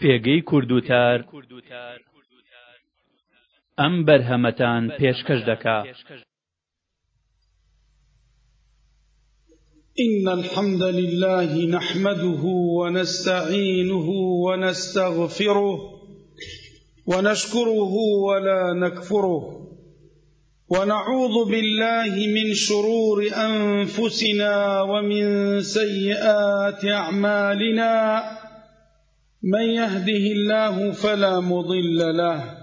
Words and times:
پێگەی 0.00 0.40
کورد 0.50 0.70
و 0.72 0.80
تار 0.88 1.18
ئەم 3.80 3.94
بەرهەمەتان 4.06 4.82
پێشکەش 4.98 5.40
دەکا 5.50 5.78
إن 10.04 10.24
الحمد 10.38 10.82
لله 11.00 11.50
نحمده 11.74 12.42
ونستعينه 12.78 14.06
ونستغفره 14.46 15.74
ونشكره 17.10 17.78
ولا 18.28 18.60
نكفره 18.82 19.42
ونعوذ 20.74 21.34
بالله 21.52 22.12
من 22.36 22.48
شرور 22.66 23.18
أنفسنا 23.48 24.56
ومن 24.90 25.24
سيئات 25.78 26.80
أعمالنا 26.84 27.94
من 29.44 29.62
يهده 29.74 30.24
الله 30.32 30.92
فلا 30.92 31.40
مضل 31.40 32.16
له 32.16 32.58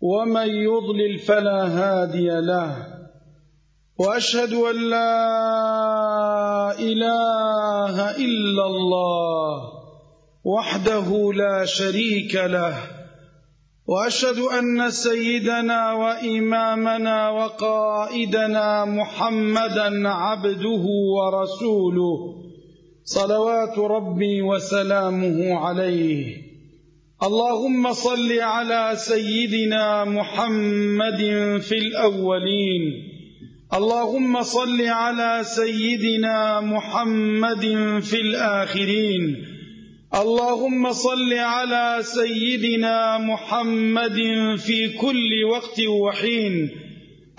ومن 0.00 0.46
يضلل 0.48 1.18
فلا 1.18 1.60
هادي 1.66 2.28
له 2.40 2.76
واشهد 3.98 4.52
ان 4.52 4.90
لا 4.90 5.12
اله 6.78 8.16
الا 8.16 8.66
الله 8.66 9.62
وحده 10.44 11.32
لا 11.34 11.64
شريك 11.64 12.34
له 12.34 12.76
واشهد 13.88 14.38
ان 14.38 14.90
سيدنا 14.90 15.92
وامامنا 15.92 17.30
وقائدنا 17.30 18.84
محمدا 18.84 20.08
عبده 20.08 20.84
ورسوله 21.16 22.45
صلوات 23.08 23.78
ربي 23.78 24.42
وسلامه 24.42 25.54
عليه 25.58 26.36
اللهم 27.22 27.92
صل 27.92 28.32
على 28.40 28.92
سيدنا 28.96 30.04
محمد 30.04 31.16
في 31.62 31.78
الأولين 31.78 32.82
اللهم 33.74 34.42
صل 34.42 34.80
على 34.80 35.40
سيدنا 35.44 36.60
محمد 36.60 37.64
في 38.02 38.20
الآخرين 38.20 39.22
اللهم 40.14 40.92
صل 40.92 41.32
على 41.32 41.98
سيدنا 42.02 43.18
محمد 43.18 44.18
في 44.56 44.88
كل 44.88 45.30
وقت 45.52 45.80
وحين 46.00 46.70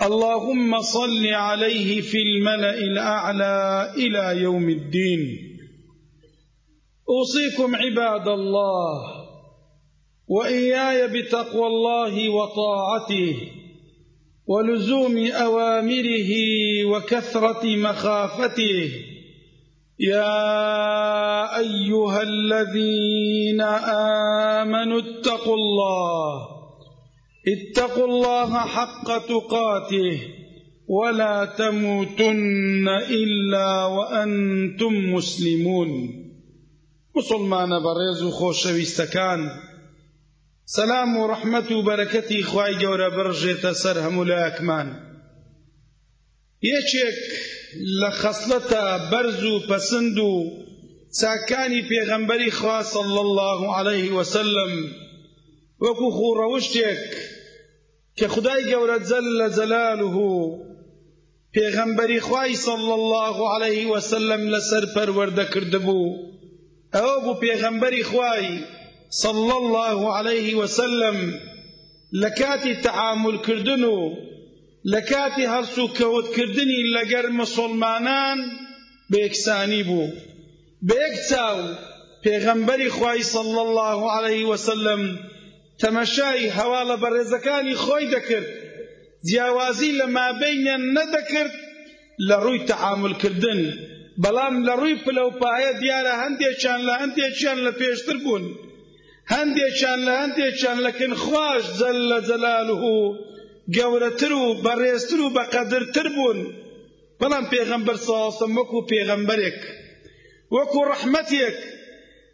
اللهم 0.02 0.80
صل 0.80 1.26
عليه 1.26 2.00
في 2.00 2.18
الملأ 2.22 2.78
الأعلى 2.78 3.92
إلى 3.98 4.42
يوم 4.42 4.68
الدين 4.70 5.47
أوصيكم 7.10 7.72
عباد 7.76 8.28
الله 8.28 8.92
وإياي 10.28 11.08
بتقوى 11.22 11.66
الله 11.66 12.28
وطاعته 12.28 13.36
ولزوم 14.46 15.26
أوامره 15.26 16.30
وكثرة 16.90 17.66
مخافته 17.76 18.90
يا 20.00 20.36
أيها 21.58 22.22
الذين 22.22 23.60
آمنوا 24.60 25.00
اتقوا 25.00 25.54
الله 25.54 26.48
اتقوا 27.48 28.04
الله 28.04 28.54
حق 28.58 29.26
تقاته 29.26 30.20
ولا 30.88 31.44
تموتن 31.58 32.88
إلا 33.10 33.84
وأنتم 33.86 35.14
مسلمون 35.14 36.17
مسلمانە 37.18 37.78
بەڕێز 37.86 38.18
و 38.22 38.30
خۆشەویستەکان 38.38 39.40
سەسلام 40.74 41.10
و 41.22 41.26
ڕەحمەت 41.32 41.68
و 41.72 41.84
بەرەکەتی 41.88 42.42
خی 42.50 42.72
گەورە 42.82 43.08
بڕژێتە 43.16 43.72
سەر 43.82 43.96
هەموو 44.04 44.24
لایەکمان 44.30 44.88
یەکێک 46.72 47.20
لە 48.00 48.10
خەسلەتە 48.20 48.82
بەرز 49.10 49.40
و 49.50 49.54
پەسند 49.68 50.16
و 50.28 50.32
چاکانی 51.18 51.86
پێغەمبەری 51.90 52.52
خواسە 52.58 53.00
الله 53.24 53.60
عليه 53.78 54.06
وسلم 54.18 54.72
وەکو 55.84 56.08
خوڕەوشتێک 56.16 57.02
کە 58.18 58.26
خدای 58.34 58.62
گەورە 58.70 58.98
جەل 59.10 59.26
لە 59.40 59.46
جەلالوه 59.56 60.36
پێغەمبەری 61.54 62.20
خوای 62.26 62.54
صلی 62.68 62.92
الله 63.00 63.36
عليه 63.56 63.82
وسلم 63.94 64.42
لەسەر 64.54 64.84
پەروەردەکردبوو 64.94 66.06
ئەو 66.96 67.10
بوو 67.24 67.34
پێغەمبەری 67.42 68.04
خوای 68.10 68.46
صلى 69.24 69.52
الله 69.60 69.98
عليه 70.16 70.48
وسلم 70.60 71.16
لكاتي 72.22 72.74
تعامل 72.86 73.36
كردنو 73.46 73.98
لكاتي 74.92 75.46
هرسو 75.54 75.88
كوت 75.88 76.26
كردني 76.36 76.80
لقر 76.94 77.26
مسلمانان 77.42 78.38
بإكساني 79.10 79.82
بو 79.88 80.02
بإكتاو 80.88 81.60
پیغمبری 82.26 82.88
خوای 82.88 83.22
صلی 83.22 83.60
الله 83.66 84.00
عليه 84.12 84.44
وسلم 84.44 85.18
تمشای 85.80 86.50
حواله 86.50 86.94
برزکانی 86.96 87.74
خوی 87.74 88.04
دکرد 88.14 88.46
جیاوازی 89.26 89.92
لما 89.98 90.32
بین 90.40 90.68
ندکرد 90.96 91.52
لروی 92.28 92.64
تعامل 92.64 93.14
کردن 93.14 93.60
بەڵام 94.22 94.54
لە 94.66 94.74
ڕووی 94.80 94.96
پلەپایە 95.04 95.72
دیارە 95.82 96.12
هەندێکیان 96.22 96.80
لە 96.88 96.94
هەندێکیان 97.02 97.58
لە 97.66 97.72
پێشتر 97.80 98.16
بوون 98.24 98.44
هەندێکیان 99.34 100.00
لە 100.08 100.14
هەندێکیان 100.22 100.78
لەکن 100.86 101.12
خوۆش 101.22 101.64
جەل 101.78 101.98
لە 102.10 102.18
جەلالوه 102.28 102.96
گەورەتر 103.76 104.32
و 104.40 104.44
بەڕێزتر 104.64 105.20
و 105.22 105.28
بەقەدرتر 105.36 106.06
بوون 106.16 106.38
بەڵام 107.20 107.44
پێغەمبەر 107.52 107.96
ساسم 108.08 108.50
وەکو 108.58 108.80
پێغەمبەرێک 108.90 109.58
وەکو 110.54 110.80
ڕەحمەتێک 110.90 111.56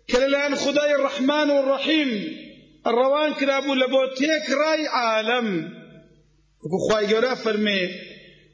کە 0.09 0.16
لەلایەن 0.22 0.55
خدای 0.62 0.93
ڕەحمان 1.05 1.49
و 1.56 1.61
ڕەحیم 1.71 2.12
ڕەوان 2.97 3.31
کرابوو 3.39 3.78
لە 3.83 3.87
بۆ 3.93 4.03
تێک 4.19 4.45
ڕای 4.61 4.83
عالەم 5.01 5.49
وەکو 6.62 6.78
خوای 6.87 7.05
گەورە 7.11 7.34
فەرمێ 7.43 7.83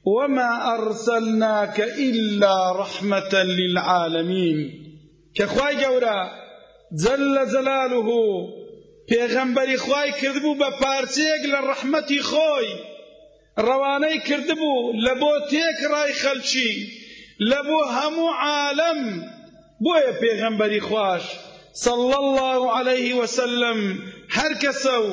وما 0.06 0.74
أرسلناك 0.74 1.80
إلا 1.80 2.72
رحمة 2.72 3.34
للعالمين 3.42 4.70
كخواي 5.36 5.76
جورا 5.82 6.30
جل 7.04 7.36
جلاله 7.52 8.08
پێغەمبەری 9.10 9.78
خوای 9.84 10.08
کردبوو 10.20 10.58
بە 10.60 10.68
پارچەیەک 10.80 11.42
لە 11.52 11.58
ڕەحمەتی 11.68 12.20
خۆی 12.30 12.68
ڕەوانەی 13.66 14.18
کردبوو 14.28 14.78
لە 15.04 15.12
بۆ 15.20 15.32
تێک 15.50 15.78
ڕای 15.92 16.12
خەلچی 16.22 16.70
لە 17.50 17.60
بۆ 17.68 17.80
هەموو 17.96 18.30
عالەم 18.44 19.00
بۆیە 19.84 20.12
پێغەمبەری 20.22 20.80
خوش 20.88 21.24
صلى 21.84 22.14
الله 22.22 22.60
عليه 22.78 23.06
وسلم 23.20 23.78
هەر 24.36 24.52
کەسە 24.62 24.96
و 25.06 25.10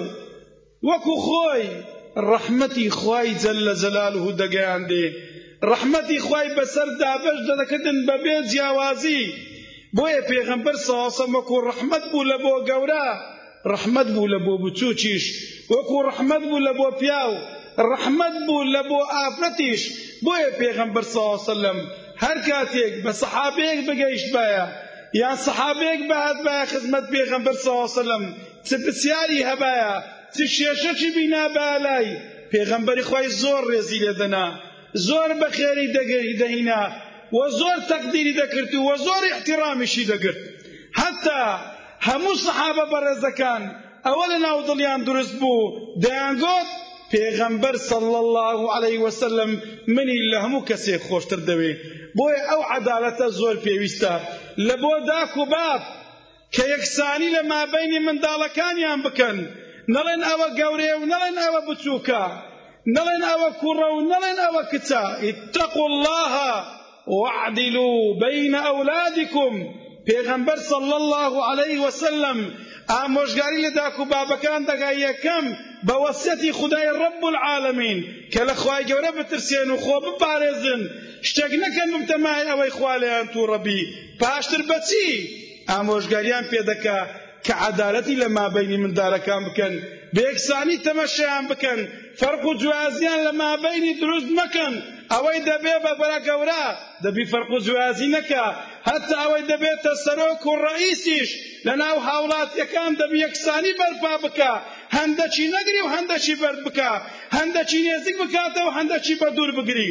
وەکو 0.90 1.16
خۆی 1.28 1.66
ڕەحمەتی 2.30 2.90
خوای 2.98 3.30
جەل 3.42 3.60
لە 3.68 3.74
جەلاله 3.82 4.26
دەگەیاندێ 4.42 5.06
ڕەحمەتی 5.70 6.20
خوای 6.26 6.48
بەسەر 6.58 6.90
دابش 7.02 7.40
دەدەکردن 7.50 7.98
بەبێ 8.10 8.36
جیاوازی 8.52 9.24
بۆیە 9.96 10.22
پێغەمبەر 10.32 10.76
ساسەمەکو 10.88 11.58
ڕەحمەت 11.68 12.04
بوو 12.12 12.24
لە 12.32 12.38
بۆ 12.44 12.54
گەورە 12.70 13.08
ڕەحمەت 13.72 14.08
بوو 14.16 14.32
لە 14.34 14.40
بۆ 14.46 14.54
بچوچیش 14.64 15.24
وەکو 15.72 15.98
ڕەحمەت 16.08 16.44
بوو 16.50 16.66
لە 16.68 16.74
بۆ 16.80 16.88
پیاو 17.00 17.34
ڕەحمەت 17.90 18.36
بوو 18.48 18.64
لە 18.76 18.82
بۆ 18.90 19.00
ئافرەتیش 19.16 19.82
بۆیە 20.26 20.50
پێغەمبەر 20.62 21.06
ساسەلم 21.16 21.80
هەر 22.24 22.38
کاتێک 22.48 22.94
بە 23.04 23.12
سەحابەیەک 23.22 23.80
بگەیشت 23.88 24.28
بایە 24.36 24.66
یا 25.22 25.32
سەحابەیەک 25.46 26.02
بەهات 26.10 26.38
بایە 26.46 26.66
خزمەت 26.72 27.06
پێغەمبەر 27.14 27.56
ساسەلم 27.66 28.24
چ 28.68 28.70
پرسیاری 28.84 29.40
هەبایە 29.50 29.94
چ 30.36 30.38
شێشەکی 30.58 31.10
بینا 31.18 31.44
بالایی 31.58 32.16
پێغەمبەری 32.52 33.08
خۆی 33.10 33.28
زۆر 33.42 33.62
ڕێزی 33.72 34.00
لێدەنا 34.06 34.46
زۆر 35.08 35.30
بە 35.40 35.48
خێری 35.58 35.88
دەگەری 35.98 36.38
دەهینا 36.42 36.84
و 37.38 37.40
زۆر 37.60 37.78
تەقدیری 37.92 38.34
دەکرد 38.42 38.74
و 38.88 38.92
زۆر 39.08 39.24
احترامیشی 39.36 40.08
دەگرت 40.12 40.40
حتا 41.00 41.42
هەموو 42.08 42.40
سەحابە 42.44 42.86
بەڕێزەکان 42.94 43.64
ئەوە 44.06 44.26
لە 44.32 44.38
ناو 44.46 44.60
دڵیان 44.70 45.02
دروست 45.08 45.36
بوو 45.42 45.64
دەیانگوت 46.04 46.70
پێغەمبەر 47.14 47.76
صلی 47.90 48.18
الله 48.24 48.60
عليه 48.76 48.98
وسلم 49.06 49.52
منی 49.96 50.20
لە 50.32 50.38
هەموو 50.44 50.66
کەسێک 50.70 51.02
خۆشتر 51.10 51.40
دەوێت 51.50 51.80
بۆیە 52.18 52.42
ئەو 52.50 52.62
عەدالەتە 52.74 53.28
زۆر 53.40 53.56
پێویستە 53.66 54.14
لە 54.68 54.76
بۆ 54.84 54.94
داک 55.10 55.34
و 55.42 55.46
باب 55.54 55.82
کە 56.56 56.64
یەکسانی 56.74 57.30
لە 57.36 57.42
مابەینی 57.52 58.00
منداڵەکانیان 58.08 59.00
بکەن 59.06 59.38
نڵێن 59.96 60.22
ئەوە 60.30 60.48
قوري 60.60 60.90
و 61.00 61.04
نڵێن 61.14 61.36
ئەوە 61.44 61.60
بچووکە 61.68 62.24
نڵێن 62.96 63.24
ئەوە 63.30 63.50
کوڕە 63.62 63.88
و 63.96 64.00
نڵێن 64.12 64.38
ئەوە 64.46 64.62
کچە 64.72 65.04
اتقوا 65.30 65.88
الله 65.92 66.34
واعدلوا 67.20 67.98
بين 68.26 68.54
اولادكم 68.72 69.54
پیغمبر 70.10 70.58
صلى 70.72 70.96
الله 71.02 71.34
عليه 71.50 71.76
وسلم 71.86 72.38
ئامۆژگاری 72.94 73.60
لە 73.66 73.72
داک 73.80 73.96
و 74.00 74.06
بابەکان 74.14 74.62
دەگای 74.72 74.96
یەکەم 75.10 75.46
بە 75.88 75.96
وەسەتی 76.04 76.52
خدای 76.60 76.90
ڕب 77.02 77.20
العالمین 77.32 78.00
کە 78.34 78.42
لە 78.50 78.56
خوای 78.62 78.84
گەورە 78.90 79.12
بترسێن 79.18 79.70
و 79.72 79.78
خۆ 79.84 79.96
بپارێزن 80.06 80.82
شتێک 81.28 81.54
نەکەن 81.64 81.90
بمتەمای 81.94 82.44
ئەوەی 82.50 82.72
خوا 82.78 82.94
لەیان 83.04 83.28
تووڕەبی 83.34 83.82
پاشتر 84.20 84.62
بەچی 84.70 85.08
کە 87.48 87.54
عدالەتی 87.70 88.16
لە 88.22 88.28
مابینی 88.38 88.78
مندارەکان 88.84 89.42
بکەن 89.48 89.74
بێکسانی 90.16 90.78
تەمەشیان 90.88 91.44
بکەن 91.52 91.80
فەرق 92.20 92.44
و 92.50 92.54
جوازیان 92.62 93.20
لە 93.28 93.34
مابینی 93.44 93.94
دروست 94.04 94.30
مەکەن 94.42 94.74
ئەوەی 95.14 95.40
دەبێ 95.52 95.76
بە 95.86 95.94
بەرە 96.00 96.20
گەورە 96.28 96.64
دەبی 97.06 97.26
فەرق 97.32 97.50
و 97.56 97.64
جوازی 97.68 98.10
نەکە 98.16 98.46
هەتا 98.90 99.14
ئەوەی 99.22 99.44
دەبێتە 99.52 99.92
سەرۆک 100.06 100.44
و 100.52 100.54
ڕئیسیش 100.66 101.30
لە 101.68 101.74
ناو 101.82 101.98
هاوڵاتیەکان 102.08 102.92
دەبی 103.02 103.18
یەکسانی 103.26 103.74
بەرپا 103.80 104.14
بکە 104.24 104.52
هەندەچی 104.98 105.46
نەگری 105.56 105.80
و 105.84 105.88
هەندەچی 105.96 106.36
بەرد 106.42 106.60
بکە 106.66 106.92
هەندەچی 107.38 107.80
نێزیک 107.86 108.16
بکاتەوە 108.22 108.72
هەندەچی 108.78 109.16
بە 109.22 109.28
دوور 109.38 109.52
بگری 109.60 109.90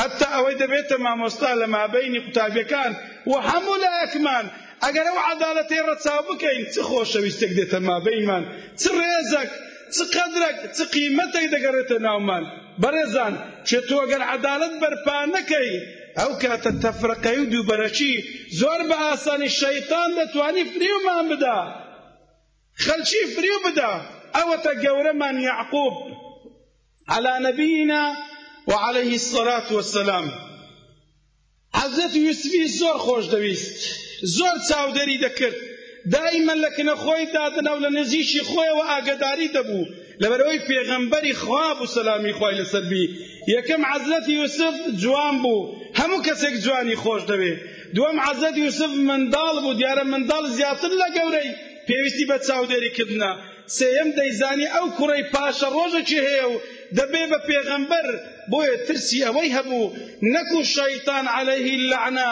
هەتا 0.00 0.26
ئەوەی 0.36 0.56
دەبێتە 0.62 0.96
مامۆستا 1.04 1.50
لە 1.60 1.66
مابینی 1.74 2.20
قوتابیەکان 2.26 2.92
و 3.28 3.34
هەموو 3.48 3.76
لایەکمان 3.84 4.46
اگر 4.86 5.04
او 5.08 5.08
عدالتی 5.08 5.08
ئەگەر 5.08 5.08
ئەو 5.10 5.18
عدالەتی 5.34 5.78
ڕەچاو 5.88 6.20
بکەین 6.30 6.60
چ 6.74 6.76
خۆشەویستێک 6.88 7.52
دێتە 7.58 7.78
مابەیمان 7.88 8.42
چ 8.80 8.82
ڕێزەک 8.98 9.50
چ 9.94 9.96
قەدرێک 10.14 10.56
چ 10.76 10.78
قیمەتێک 10.94 11.46
دەگەڕێتە 11.54 11.96
من 12.28 12.44
بەڕێزان 12.82 13.34
چێ 13.68 13.80
تو 13.88 13.94
اگر 14.06 14.22
عدالت 14.36 14.74
بەرپا 14.82 15.16
نەکەی 15.34 15.70
ئەو 16.20 16.30
کاتە 16.42 16.70
تەفرەقەی 16.82 17.36
و 17.40 17.50
دووبەرەچی 17.52 18.12
زۆر 18.60 18.80
بە 18.88 18.96
ئاسانی 19.06 19.50
شەیتان 19.60 20.10
دەتوانی 20.18 20.64
فریومان 20.74 21.24
بدا 21.32 21.58
خەلکی 22.84 23.22
فریو 23.34 23.58
بدا 23.66 23.92
ئەوەتە 24.36 24.72
من 25.22 25.36
یعقوب 25.48 25.94
على 27.14 27.32
نبينا 27.46 28.02
وعليه 28.70 29.10
الصلاة 29.20 29.68
والسلام 29.76 30.26
حضرت 31.80 32.12
يوسفی 32.26 32.64
زور 32.78 32.96
خوش 33.06 33.24
دویست 33.34 33.80
زۆر 34.36 34.54
چاودێری 34.70 35.16
دەکرد 35.24 35.56
دائیمەن 36.14 36.58
لە 36.64 36.70
کنە 36.76 36.94
خۆی 37.02 37.24
دادنەوە 37.36 37.80
لە 37.84 37.90
نزیشی 37.98 38.42
خۆیەوە 38.50 38.84
ئاگداری 38.90 39.52
دەبوو 39.56 39.90
لەبەرەوەی 40.22 40.64
پێغەمبەری 40.68 41.34
خواب 41.42 41.78
و 41.82 41.90
سەلامی 41.96 42.36
خۆی 42.38 42.54
لەسەربی 42.60 43.04
یەکەم 43.56 43.82
عەزرەتی 43.92 44.32
یوسف 44.40 44.74
جوان 45.02 45.34
بوو 45.42 45.68
هەموو 46.00 46.24
کەسێک 46.26 46.54
جوانی 46.64 46.96
خۆش 47.02 47.22
دەوێت 47.30 47.58
دووەم 47.94 48.18
عەزرەت 48.26 48.56
یوسف 48.64 48.90
منداڵ 49.08 49.54
بوو 49.64 49.74
دیارە 49.80 50.04
منداڵ 50.12 50.44
زیاتر 50.56 50.92
لە 51.02 51.08
گەورەی 51.16 51.50
پێویستی 51.86 52.26
بە 52.30 52.36
چاودێریکردنە 52.46 53.32
سێم 53.78 54.08
دەیزانی 54.18 54.68
ئەو 54.76 54.86
کوڕەی 54.98 55.24
پاشە 55.34 55.68
ڕۆژێکی 55.76 56.18
هەیە 56.26 56.46
و 56.52 56.54
دەبێ 56.98 57.22
بە 57.30 57.38
پێغەمبەر 57.48 58.06
بۆیە 58.52 58.76
ترسی 58.86 59.24
ئەوەی 59.26 59.54
هەبوو 59.56 59.84
نەکو 60.34 60.58
شەیتان 60.74 61.26
عەلەیهی 61.36 61.74
اللعنە 61.78 62.30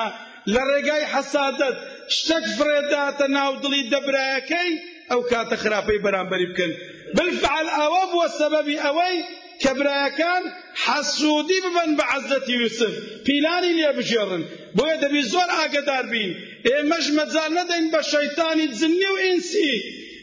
لە 0.55 0.63
ڕێگای 0.71 1.05
حەسادەت 1.13 1.77
شتەک 2.17 2.45
فرێداتە 2.57 3.27
ناو 3.37 3.53
دڵی 3.63 3.83
دەبرایەکەی 3.93 4.73
ئەو 5.11 5.21
کاتە 5.31 5.57
خراپەی 5.63 6.03
بەرامبەری 6.05 6.49
بکەن 6.51 6.73
بالفعل 7.17 7.67
ئەوە 7.79 8.03
بووە 8.11 8.27
سەبەبی 8.41 8.83
ئەوەی 8.85 9.17
کە 9.63 9.71
برایەکان 9.79 10.43
حەسوودی 10.85 11.59
ببەن 11.67 11.91
بە 11.99 12.05
عەزەتی 12.15 12.55
یوسف 12.63 12.93
پیلانی 13.27 13.77
لێ 13.79 13.89
بژێڕن 13.99 14.43
بۆیە 14.77 14.97
دەبی 15.05 15.23
زۆر 15.33 15.49
ئاگدار 15.59 16.05
بین 16.13 16.31
ئێمەش 16.69 17.07
مەجال 17.19 17.51
نەدەین 17.59 17.85
بە 17.95 18.01
شەیتانی 18.13 18.67
جننی 18.79 19.09
و 19.15 19.23
ئینسی 19.25 19.73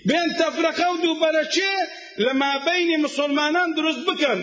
بێن 0.08 0.30
تەفرەقە 0.40 0.88
و 0.92 0.96
دووبەرەچێ 1.04 1.76
لە 2.26 2.32
مابەینی 2.42 2.98
مسلمانان 3.06 3.70
دروست 3.78 4.04
بکەن 4.10 4.40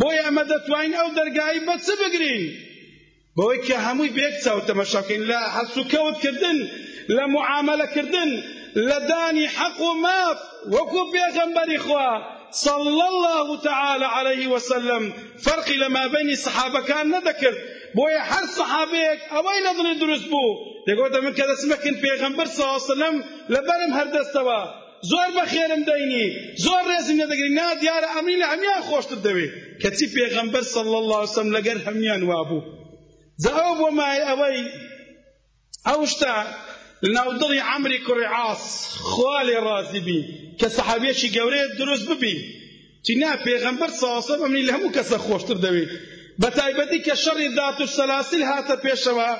بۆیە 0.00 0.22
ئەمە 0.26 0.44
دەتوانین 0.52 0.94
ئەو 0.98 1.08
دەرگایی 1.18 1.64
بە 1.66 1.74
چ 1.84 1.86
بگرین 2.02 2.44
بەوەی 3.42 3.62
کە 3.68 3.76
هەمووی 3.86 4.14
بێت 4.18 4.34
چاو 4.44 4.58
تەمەشاکەین 4.68 5.22
لە 5.30 5.40
هەسوکەوتکردن 5.56 6.58
لە 7.16 7.24
معاملەکردن 7.34 8.30
لە 8.88 8.98
دانی 9.10 9.46
حەق 9.56 9.76
و 9.88 9.92
ماف 10.04 10.38
وەکو 10.74 11.02
پێغەمبەری 11.14 11.78
خوا 11.84 12.08
صلى 12.66 12.90
الله 13.14 13.48
تعالى 13.68 14.08
عليه 14.16 14.42
وسلم 14.54 15.02
فرقي 15.46 15.76
لما 15.84 16.04
بين 16.14 16.28
الصحابة 16.36 16.80
كان 16.90 17.06
نذكر 17.14 17.54
بوي 17.98 18.18
حر 18.28 18.44
صحابيك 18.58 19.20
أوي 19.38 19.56
نظر 19.68 19.86
دروس 20.02 20.24
بو 20.32 20.44
يقول 20.92 21.10
من 21.26 21.32
كذا 21.38 21.54
سمكن 21.62 21.94
بيغمبر 22.02 22.46
صلى 22.54 22.64
الله 22.64 22.78
عليه 22.80 22.92
وسلم 22.94 23.14
لبرم 23.54 23.90
هر 23.98 24.06
دستوا 24.18 24.60
زور 25.10 25.28
بخيرم 25.38 25.82
ديني 25.90 26.24
زور 26.64 26.82
رزم 26.96 27.16
ندقري 27.22 27.50
ناد 27.58 27.80
يار 27.88 28.02
أمرين 28.18 28.38
لعميان 28.42 28.80
خوش 28.90 29.04
تدوي 29.10 29.46
كتي 29.82 30.06
بيغمبر 30.14 30.62
صلى 30.76 30.96
الله 31.00 31.18
عليه 31.20 31.28
وسلم 31.32 31.52
لقر 31.56 31.78
هميان 31.86 32.22
وابو 32.32 32.60
ئەو 33.48 33.72
بۆ 33.80 33.88
مای 33.98 34.18
ئەوەی 34.28 34.58
ئەو 35.88 36.00
شتا 36.12 36.34
لەناودڵی 37.12 37.60
ئەمری 37.68 38.00
کوڕعاس 38.06 38.62
خوا 39.10 39.38
لێ 39.48 39.58
ڕازی 39.66 40.00
بی 40.06 40.20
کە 40.60 40.68
سەحابێکی 40.76 41.28
گەورەیە 41.36 41.66
دروست 41.80 42.06
ببی 42.10 42.36
چی 43.04 43.12
نا 43.20 43.30
پێغەمبەر 43.46 43.90
ساسە 44.00 44.34
بەمنی 44.40 44.66
لە 44.68 44.72
هەموو 44.76 44.94
کەسە 44.96 45.16
خۆشتر 45.26 45.56
دەوێت 45.64 45.90
بە 46.40 46.48
تایبەتی 46.58 47.00
کە 47.06 47.14
شەڕی 47.22 47.48
دات 47.58 47.76
و 47.82 47.86
سەلاسل 47.96 48.42
هاتە 48.50 48.74
پێشەوە 48.84 49.30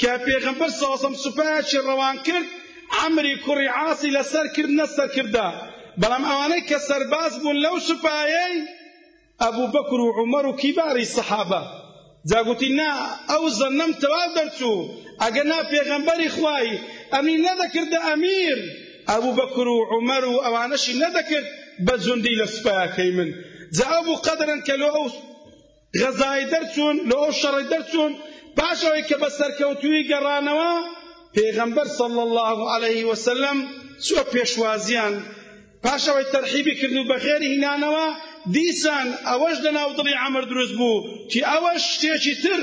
کە 0.00 0.10
پێغەمبەر 0.26 0.70
ساسم 0.80 1.14
سوپایکی 1.22 1.78
ڕەوان 1.86 2.16
کرد 2.26 2.48
ئەمری 2.98 3.34
کوڕی 3.44 3.68
عاسی 3.78 4.10
لەسەر 4.16 4.46
کرد 4.54 4.72
نەسەر 4.80 5.08
کردا 5.16 5.48
بەڵام 6.00 6.24
ئەوانەی 6.30 6.66
کە 6.68 6.78
سەرباز 6.88 7.32
بوون 7.42 7.56
لەو 7.64 7.76
سوپایەی 7.88 8.56
ئەبوو 9.42 9.72
بەکر 9.76 9.98
و 10.04 10.14
عومەر 10.18 10.44
و 10.50 10.54
کیباری 10.62 11.10
سەحابە 11.14 11.62
جاگوتی 12.30 12.70
نا 12.80 12.90
ئەو 13.32 13.42
زەنەم 13.60 13.90
تەواو 14.02 14.28
دەرچوو 14.38 14.78
ئەگە 15.22 15.42
نا 15.50 15.58
پێغەمبەری 15.72 16.30
خوای 16.36 16.70
ئەمی 17.14 17.36
نەدەکردە 17.46 17.98
ئەمیر 18.08 18.58
ئەبوو 19.10 19.36
بەکر 19.40 19.66
و 19.74 19.78
عمەر 19.94 20.24
و 20.32 20.36
ئەوانەشی 20.44 20.94
نەدەکرد 21.02 21.46
بە 21.86 21.94
جوندی 22.04 22.38
لە 22.40 22.46
سوپایەکەی 22.54 23.10
من 23.16 23.30
جا 23.76 23.86
ئەو 23.96 24.16
قەدرن 24.26 24.60
کە 24.66 24.74
لۆ 24.82 24.88
ئەو 24.96 25.06
غەزای 26.02 26.42
دەرچوون 26.52 26.96
لە 27.08 27.16
ئەو 27.22 27.32
شەڕی 27.40 27.66
دەرچوون 27.72 28.12
باش 28.58 28.78
ئەوەی 28.86 29.04
کە 29.08 29.16
بە 29.22 29.28
سەرکەوتوی 29.38 30.06
گەڕانەوە 30.10 30.72
پێغەمبەر 31.36 31.86
صلی 31.98 32.20
الله 32.26 32.50
عليه 32.74 33.00
وسلم 33.10 33.58
چوە 34.06 34.22
پێشوازیان 34.32 35.14
پاش 35.84 36.02
ئەوەی 36.08 36.30
تەرحیبی 36.34 36.74
کرد 36.80 36.96
و 36.98 37.04
بە 37.10 37.16
خێری 37.24 37.48
هینانەوە 37.54 38.06
دیسان 38.54 39.08
ئەوەش 39.28 39.56
لەناو 39.66 39.92
دڵی 39.98 40.14
عمر 40.26 40.42
دروست 40.52 40.74
بوو 40.80 41.02
کی 41.30 41.40
ئەوەش 41.50 41.82
شتێکی 41.94 42.34
تر 42.42 42.62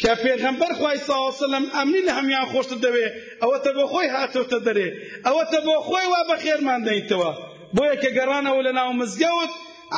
کە 0.00 0.10
پێغەمبەر 0.24 0.72
خوای 0.78 0.98
ساوسلم 1.08 1.64
ئەمنی 1.76 2.02
لە 2.08 2.12
هەمیان 2.18 2.46
خۆشتر 2.52 2.78
دەوێ 2.86 3.06
ئەوەتە 3.42 3.70
بۆ 3.76 3.84
خۆی 3.92 4.08
هاتۆتە 4.16 4.58
دەرێ 4.66 4.88
ئەوەتە 5.26 5.58
بۆ 5.66 5.74
خۆی 5.88 6.06
وا 6.12 6.22
بە 6.30 6.36
خێرمان 6.44 6.80
دەیتەوە 6.88 7.30
بۆیە 7.76 7.96
کە 8.02 8.08
گەڕانەوە 8.16 8.60
لە 8.66 8.72
ناو 8.78 8.90
مزگەوت 9.00 9.52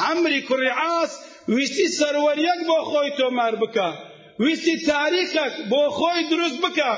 عمری 0.07 0.41
کوڕی 0.49 0.73
عاس 0.83 1.13
ویستی 1.55 1.89
سەروەریەک 1.99 2.61
بۆ 2.71 2.79
خۆی 2.91 3.11
تۆمار 3.19 3.55
بکە 3.63 3.89
ویستی 4.45 4.77
تاریخەک 4.91 5.55
بۆ 5.73 5.83
خۆی 5.99 6.23
دروست 6.33 6.59
بکە 6.65 6.93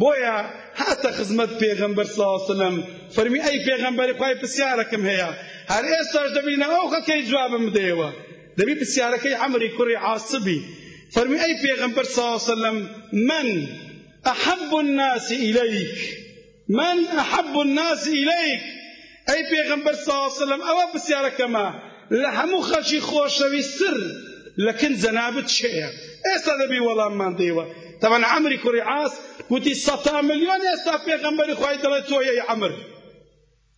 بۆیە 0.00 0.36
هاتە 0.80 1.10
خزمەت 1.18 1.52
پێغەمبەر 1.62 2.06
ساوسلم 2.18 2.74
فەرمی 3.14 3.40
ئەی 3.46 3.58
پێغەمبەری 3.66 4.14
خوای 4.18 4.34
پرسیارەکەم 4.40 5.02
هەیە 5.10 5.30
هەر 5.72 5.84
ئێستاش 5.94 6.30
دەبینە 6.38 6.66
ئەو 6.74 6.84
خەکەی 6.92 7.22
جوابم 7.30 7.64
بدەیەوە 7.68 8.08
دەبی 8.58 8.74
پرسیارەکەی 8.80 9.38
عمری 9.44 9.70
کوڕی 9.78 9.96
عاصبی 10.06 10.60
فەرمی 11.14 11.38
ئەی 11.44 11.54
پێغمبەر 11.64 12.06
سلم 12.48 12.76
من 13.30 13.48
أحب 14.32 14.70
الناس 14.84 15.26
إليك 15.46 15.96
من 16.80 16.96
أحب 17.22 17.54
الناس 17.66 18.02
إليك 18.20 18.62
أي 19.32 19.40
پیغمبر 19.54 19.94
صلى 20.02 20.12
الله 20.14 20.28
عليه 20.32 20.42
وسلم 20.44 20.60
أو 20.70 20.76
بسيارة 20.94 21.28
كما 21.38 21.66
لحمو 22.22 22.60
خشي 22.70 23.00
خوشوي 23.08 23.62
سر 23.78 23.98
لكن 24.66 24.92
زنابت 25.02 25.48
شيئا 25.60 25.90
ايسا 26.32 26.52
دبي 26.64 26.80
والله 26.86 27.08
من 27.08 27.36
ديوا 27.36 27.64
طبعا 28.02 28.24
عمري 28.32 28.56
كريعاس 28.64 29.12
قلت 29.50 29.66
100 30.08 30.22
مليون 30.22 30.60
ايسا 30.68 30.96
پیغمبر 31.08 31.54
خواهي 31.54 31.76
دلتو 31.82 32.20
يا 32.20 32.42
عمري 32.42 32.76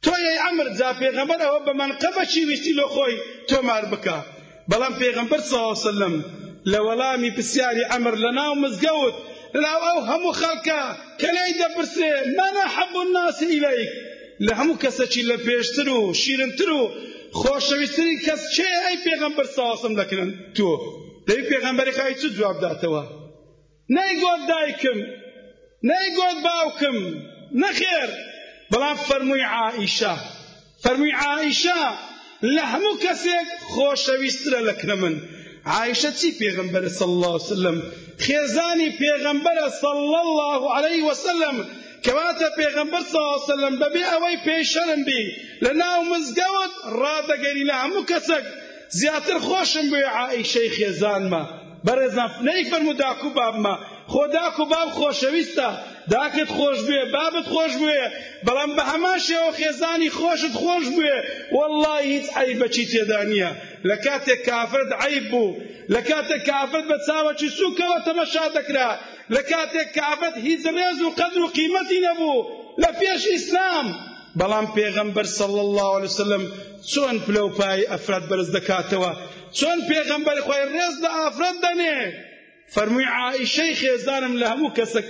تۆیە 0.06 0.34
ئەمر 0.44 0.68
جا 0.78 0.90
پێغەمبەرەوە 1.00 1.60
بە 1.66 1.72
منقەبەکی 1.80 2.42
ویستی 2.50 2.76
لە 2.80 2.86
خۆی 2.94 3.14
تۆمار 3.48 3.84
بکە 3.92 4.18
بەڵام 4.70 4.94
پێغەمبەر 5.00 5.40
سەوسلم 5.52 6.14
لە 6.72 6.78
وەڵامی 6.86 7.30
پرسیاری 7.36 7.88
ئەمر 7.92 8.14
لە 8.24 8.30
ناو 8.38 8.52
مزگەوت 8.64 9.16
لەناو 9.62 9.80
ئەو 9.88 9.98
هەموو 10.10 10.36
خەڵکە 10.40 10.80
کە 11.20 11.28
لای 11.36 11.52
دەپرسێ 11.60 12.12
مەنە 12.38 12.64
حەبوو 12.76 13.04
ناسی 13.16 13.48
ئیلەیک 13.52 13.90
لە 14.46 14.52
هەموو 14.58 14.80
کەسەکی 14.82 15.22
لە 15.30 15.36
پێشتر 15.46 15.88
و 15.96 16.00
شیرنتر 16.20 16.70
و 16.78 16.82
خۆشەویستترین 17.40 18.18
کەس 18.26 18.42
چێ 18.54 18.70
ئەی 18.84 18.96
پێغەمبەر 19.06 19.46
سەوسم 19.56 19.92
دەکردن 20.00 20.30
تۆ 20.56 20.68
دەی 21.28 21.42
پێغەمبەری 21.50 21.92
خای 21.98 22.14
چ 22.20 22.22
جواب 22.36 22.56
داتەوە 22.64 23.04
نەیگۆت 23.96 24.42
دایکم 24.50 25.00
نەیگۆت 25.90 26.38
باوکم 26.46 26.98
نەخێر 27.62 28.10
بەڵام 28.72 28.96
فەرمووی 29.08 29.46
عائیشە 29.60 30.14
فەرمووی 30.84 31.14
عائیشە 31.26 31.80
لە 32.56 32.64
هەموو 32.72 33.00
کەسێک 33.04 33.46
خۆشەویسترە 33.74 34.60
لە 34.68 34.74
کرەمن 34.80 35.14
عائشە 35.74 36.10
چی 36.18 36.28
پێغمبەرە 36.40 36.90
سەڵ 36.98 37.10
الله 37.14 37.30
وسلم 37.50 37.76
خێزانی 38.24 38.90
پێغمبەرە 39.02 39.66
سەڵ 39.82 39.98
الله 40.26 40.60
عليه 40.76 41.02
وسلم 41.10 41.56
کەواتە 42.04 42.48
پێغمبەر 42.58 43.04
سەسلم 43.14 43.74
بەبێ 43.82 44.02
ئەوەی 44.12 44.36
پێشەرم 44.46 45.00
بی 45.08 45.20
لە 45.64 45.72
ناو 45.82 46.00
مزگەوت 46.12 46.72
ڕادەگەری 47.00 47.68
لە 47.70 47.74
هەموو 47.82 48.08
کەسێک 48.10 48.46
زیاتر 48.98 49.36
خۆشم 49.48 49.86
بێ 49.92 50.02
عائیشەی 50.18 50.70
خێزانمە 50.76 51.42
بەرەزان 51.86 52.30
نەی 52.46 52.62
فەرمو 52.70 52.94
داکو 53.02 53.28
بابمە 53.38 53.74
خۆ 54.12 54.22
داکو 54.36 54.64
باب 54.72 54.88
خۆشەویستە 54.98 55.68
داکت 56.14 56.48
خۆش 56.56 56.78
بێ 56.88 57.02
بابت 57.16 57.46
خۆش 57.54 57.72
بێ 57.82 58.00
بەڵام 58.46 58.70
بە 58.76 58.84
هەماشەوە 58.92 59.50
خێزانی 59.58 60.10
خۆشت 60.18 60.54
خۆش 60.62 60.86
بێ 60.98 61.14
والله 61.56 61.96
هیچ 62.12 62.26
ئەی 62.36 62.52
بەچی 62.60 62.84
تێدا 62.92 63.20
نییە 63.30 63.50
لە 63.88 63.96
کاتێک 64.04 64.40
کافرت 64.48 64.90
عیب 65.06 65.24
بوو 65.30 65.50
لە 65.94 66.00
کاتێک 66.08 66.42
کافت 66.50 66.84
بە 66.90 66.96
چاوەکی 67.06 67.48
سوکەوە 67.58 67.98
تەمەشا 68.06 68.46
دەکرا 68.56 68.90
لە 69.34 69.42
کاتێک 69.50 69.88
کافت 69.98 70.34
هیچ 70.48 70.62
ڕێز 70.76 70.98
و 71.06 71.10
قەدر 71.18 71.40
و 71.46 71.52
قیمەتی 71.58 71.98
نەبوو 72.06 72.38
لە 72.82 72.90
پێش 73.00 73.22
ئیسلام 73.34 73.86
بەڵام 74.38 74.66
پێغەمبەر 74.76 75.26
سەڵ 75.38 75.52
الله 75.66 75.86
عليه 75.96 76.10
وسلم 76.14 76.44
چۆن 76.92 77.16
پلەپای 77.26 77.82
ئەفراد 77.92 78.24
بەرز 78.30 78.48
دەکاتەوە 78.56 79.12
چۆن 79.58 79.78
پێغەمبەر 79.90 80.36
خۆی 80.46 80.62
ڕێز 80.74 80.94
لە 81.04 81.10
ئافرەت 81.18 81.56
دەنێ 81.64 81.98
فەرمووی 82.74 83.06
عائشەی 83.18 83.74
خێزانم 83.80 84.34
لە 84.40 84.46
هەموو 84.52 84.76
کەسە 84.78 85.00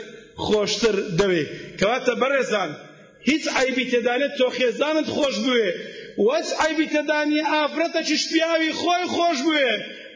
خۆشتر 0.47 0.97
دەوێ 1.19 1.43
کەواتە 1.79 2.13
بەڕێزان 2.21 2.71
هیچ 3.29 3.45
ئایبی 3.57 3.85
تێدانێت 3.93 4.33
تۆ 4.39 4.47
خێزانت 4.59 5.07
خۆش 5.17 5.37
بوێ 5.45 5.69
وەس 6.27 6.49
ئایبی 6.61 6.87
تێدانی 6.95 7.41
ئافرەتە 7.53 8.01
چش 8.09 8.23
پیاوی 8.33 8.73
خۆی 8.81 9.05
خۆش 9.15 9.39
بوێ 9.47 9.71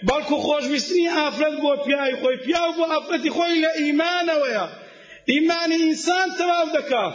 بەڵکو 0.09 0.37
خۆشویستنی 0.47 1.09
ئافرەت 1.19 1.55
بۆ 1.63 1.73
پیاوی 1.85 2.17
خۆی 2.21 2.37
پیاو 2.45 2.71
بۆ 2.79 2.85
ئافرەتی 2.93 3.31
خۆی 3.37 3.57
لە 3.65 3.71
ئیمانەوەیە 3.81 4.67
ئیمانی 5.33 5.77
ئینسان 5.85 6.29
تەواو 6.39 6.69
دەکا 6.77 7.07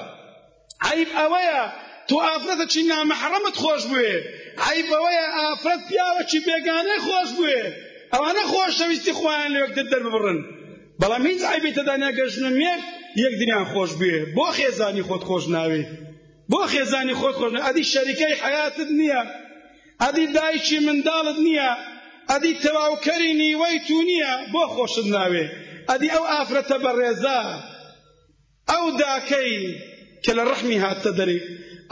عیب 0.91 1.09
ئەوەیە 1.19 1.61
تو 2.07 2.15
ئافرەتە 2.27 2.65
چی 2.73 2.81
نامەحرەمت 2.93 3.55
خۆش 3.63 3.81
بوێ 3.91 4.11
عیب 4.67 4.87
ئەوەیە 4.95 5.25
ئافرەت 5.39 5.81
پیاوە 5.89 6.23
چی 6.29 6.37
بێگانەی 6.47 6.99
خۆش 7.07 7.29
بوێ 7.37 7.59
ئەوانە 8.13 8.43
خۆشەویستی 8.51 9.13
خۆیان 9.19 9.49
لەوەکتر 9.55 9.85
دەربڕن 9.93 10.39
بەڵام 11.01 11.23
هیچ 11.29 11.41
عیبی 11.53 11.71
تێدانیا 11.77 12.11
گەژنمێک 12.19 12.83
یەک 13.23 13.33
دنیان 13.41 13.65
خۆش 13.73 13.91
بێ 13.99 14.13
بۆ 14.37 14.45
خێزانی 14.57 15.03
خۆت 15.07 15.23
خۆش 15.29 15.43
ناوێت 15.55 15.87
بۆ 16.51 16.61
خێزانی 16.73 17.15
خۆت 17.21 17.35
خۆش 17.39 17.51
ئەدی 17.65 17.83
شەریکەی 17.93 18.33
حیاتت 18.43 18.89
نییە 18.99 19.21
ئەدی 20.03 20.25
دایکی 20.37 20.77
منداڵت 20.87 21.37
نییە 21.47 21.71
ئەدی 22.31 22.51
تەواوکەری 22.65 23.31
نیوەی 23.41 23.77
تو 23.87 23.97
نییە 24.09 24.33
بۆ 24.53 24.63
خۆشت 24.75 24.97
ناوێ 25.15 25.45
ئەدی 25.89 26.09
ئەو 26.15 26.25
ئافرەتە 26.31 26.77
بەڕێزا 26.83 27.39
ئەو 28.71 28.85
داکەی 29.01 29.53
کە 30.23 30.31
لە 30.37 30.43
ڕحمی 30.49 30.77
هاتە 30.83 31.11
دەری 31.19 31.39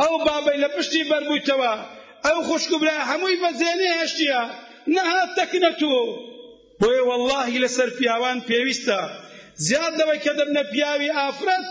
ئەو 0.02 0.14
بابەی 0.26 0.62
لە 0.64 0.70
پشتی 0.76 1.04
بەربوویتەوە 1.10 1.74
ئەو 2.26 2.38
خوشکبرا 2.50 2.98
هەمووی 3.10 3.42
بەزێنێ 3.44 3.90
هەشتیە 4.02 4.42
نەهات 4.96 5.30
تەکنە 5.38 5.72
تو 5.80 5.92
بۆیە 6.80 7.04
وەڵڵاهی 7.10 7.62
لەسەر 7.64 7.90
پیاوان 7.98 8.38
پێویستە 8.48 9.02
زیاد 9.64 9.94
لەوەی 10.00 10.20
کە 10.26 10.32
دەبنە 10.40 10.64
پیاوی 10.72 11.10
ئافرەت 11.20 11.66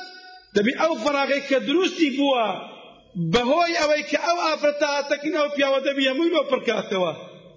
دەبی 0.57 0.73
ئەو 0.83 0.95
فراغی 1.05 1.41
کە 1.51 1.59
دروستی 1.69 2.11
بووە 2.17 2.47
بەهۆی 3.33 3.79
ئەوەی 3.81 4.03
کە 4.11 4.19
ئەو 4.27 4.39
ئافرەت 4.47 4.81
هاتەکن 4.95 5.35
ئەو 5.41 5.49
پیاوە 5.57 5.81
دەبی 5.89 6.09
هەمووی 6.11 6.33
بۆ 6.37 6.43
پڕکاتەوە 6.51 7.13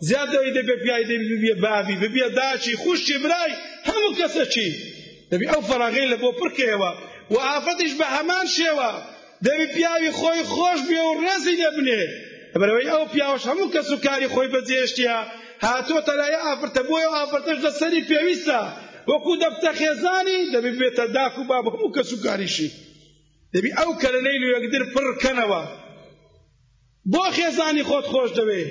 زیاد 0.07 0.27
لەوەی 0.34 0.53
دەبێ 0.60 0.75
پیاوی 0.84 1.05
دەبی 1.12 1.27
ببێ 1.34 1.53
باوی 1.65 1.96
ببێ 2.03 2.27
داچی 2.39 2.75
خوشی 2.84 3.17
برای 3.24 3.51
هەموو 3.89 4.13
کەسە 4.19 4.43
چی 4.53 4.67
دەبی 5.31 5.48
ئەو 5.51 5.62
فراغی 5.69 6.07
لە 6.13 6.17
بۆ 6.22 6.29
پڕکەوە 6.39 6.91
و 7.34 7.36
ئافرەتیش 7.48 7.93
بە 8.00 8.05
هەمان 8.15 8.46
شێوە 8.57 8.91
دەبی 9.48 9.67
پیاوی 9.75 10.12
خۆی 10.19 10.41
خۆش 10.53 10.79
بێ 10.89 11.01
و 11.10 11.13
ڕێزی 11.24 11.55
لێبنێ 11.62 12.03
بەرەوەی 12.60 12.89
ئەو 12.93 13.03
پیاوەش 13.13 13.43
هەموو 13.50 13.72
کەس 13.74 13.88
و 13.93 13.98
کاری 14.05 14.27
خۆی 14.34 14.48
بەجێشتیا 14.53 15.17
هاتۆتە 15.67 16.13
لای 16.19 16.36
ئافرەتە 16.46 16.81
بۆی 16.89 17.05
ئافرەتەش 17.15 17.57
لەسەری 17.65 18.01
پێویستە 18.10 18.62
وەکو 19.12 19.34
دەبتە 19.44 19.70
خێزانی 19.82 20.40
دەبێت 20.54 20.76
بێتە 20.82 21.06
داک 21.16 21.34
و 21.40 21.44
با 21.50 21.58
بەموو 21.66 21.94
کەس 21.96 22.10
و 22.14 22.22
کاریشی 22.26 22.70
دەبی 23.54 23.70
ئەو 23.80 23.92
کەرەلەی 24.02 24.38
و 24.42 24.48
یەکدر 24.56 24.84
پڕکەنەوە 24.94 25.64
بۆ 27.14 27.24
خێزانی 27.38 27.84
خۆت 27.90 28.06
خۆش 28.14 28.30
دەوێ 28.40 28.62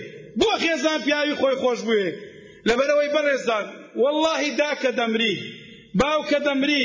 بۆ 0.40 0.50
خێزان 0.64 0.98
پیاوی 1.06 1.36
خۆی 1.40 1.56
خۆش 1.62 1.80
بوێ 1.86 2.06
لەبەرەوەی 2.68 3.12
بەڕێزدان 3.14 3.66
واللهی 4.02 4.50
داکە 4.60 4.90
دەمری 4.98 5.34
باوکە 6.00 6.38
دەمری 6.46 6.84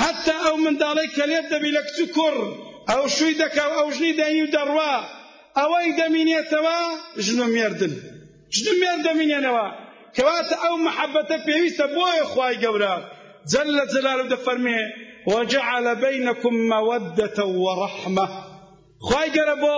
حتا 0.00 0.36
ئەو 0.46 0.56
منداڵی 0.64 1.08
کەلێت 1.16 1.46
دەبی 1.52 1.70
لە 1.76 1.82
کچ 1.86 1.98
و 2.04 2.06
کوڕ 2.16 2.34
ئەو 2.90 3.02
شووی 3.16 3.34
دەکا 3.42 3.66
ئەو 3.76 3.88
ژنی 3.96 4.12
دەنی 4.20 4.42
و 4.44 4.52
دەڕوا 4.56 4.94
ئەوەی 5.58 5.90
دەمینێتەوە 6.00 6.78
ژن 7.24 7.38
و 7.42 7.46
مێردن 7.54 7.94
ژن 8.56 8.66
و 8.70 8.74
مێرد 8.82 9.02
دەمینێنەوە 9.08 9.66
کەواتە 10.16 10.54
ئەو 10.64 10.74
محەبەتە 10.86 11.36
پێویستە 11.46 11.86
بۆیە 11.94 12.20
اخواي 12.26 12.54
گەورە 12.64 12.94
جل 13.52 13.76
جلاله 13.92 14.24
دەفەرمێ 14.32 14.80
وجعل 15.32 15.86
بينكم 16.04 16.54
مودة 16.74 17.38
ورحمة 17.64 18.26
خوي 19.08 19.28
قرب 19.34 19.60
بۆ 19.66 19.74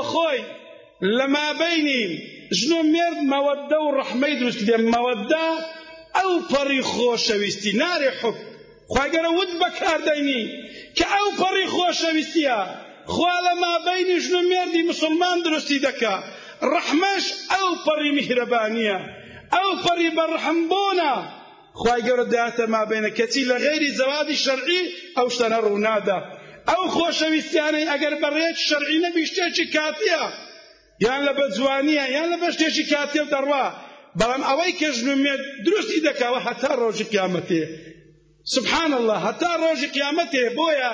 لما 1.19 1.47
بيني 1.65 2.03
شنو 2.59 2.79
مير 2.95 3.13
موده 3.35 3.79
ورحمه 3.89 4.29
مەوەدە 4.33 4.77
و 4.81 4.85
موده 4.85 4.85
او 4.85 4.85
فري 4.85 4.85
مەوەدە 4.95 5.47
ئەو 6.17 6.33
پەڕی 6.51 6.83
خۆشەویستی 6.93 7.73
نارێ 7.81 8.11
حب 8.19 8.37
خوای 8.93 9.09
گەرە 9.15 9.31
ود 9.41 9.51
بەکاردەینی 9.63 10.43
کە 10.97 11.07
ئەو 11.15 11.27
پەڕی 11.41 11.67
خۆشەویستیە 11.77 12.59
خوي 13.13 13.37
لما 13.49 13.73
بيني 13.91 14.15
شنو 14.25 14.41
مير 14.51 14.69
دي 14.75 14.83
مسلمان 14.91 15.39
درستی 15.47 15.79
دكا 15.87 16.15
رحمش 16.75 17.25
او 17.57 17.67
فري 17.85 18.11
مهربانيه 18.19 18.99
ئەو 19.57 19.69
فەری 19.85 20.11
بەڕحمبوونە 20.19 21.13
خی 21.81 22.01
گەورە 22.07 22.27
داتە 22.35 22.65
مابێنە 22.75 23.11
کەچی 23.19 23.49
لە 23.51 23.57
غێری 23.65 23.91
زەوادی 23.99 24.41
شەرعی 24.45 24.83
ئەو 25.17 25.27
شتەنە 25.35 25.59
ڕوونادا 25.67 26.19
ئەو 26.71 26.83
خۆشەویستیانەی 26.97 27.89
ئەگەر 27.93 28.15
بەڕێک 28.23 28.57
شەرعی 28.69 28.99
نەبی 29.07 29.25
شتێکی 29.31 29.67
کاتیە 29.77 30.23
یان 31.05 31.21
لە 31.29 31.33
بە 31.39 31.45
جوانیە 31.57 32.07
یان 32.17 32.29
لە 32.33 32.37
بە 32.43 32.49
شتێکی 32.55 32.85
کاتێ 32.93 33.23
دەڕوا 33.35 33.65
بەڵام 34.19 34.43
ئەوەی 34.49 34.73
کە 34.81 34.89
ژنومێت 34.99 35.43
دروستی 35.67 36.01
دەکاوە 36.09 36.41
هەتا 36.49 36.71
ڕۆژی 36.81 37.07
قیامەتێ 37.13 37.63
سبحان 38.55 38.93
الله 38.99 39.19
هەتا 39.27 39.53
ڕۆژی 39.63 39.89
قیامەتێ 39.97 40.45
بۆیە 40.59 40.91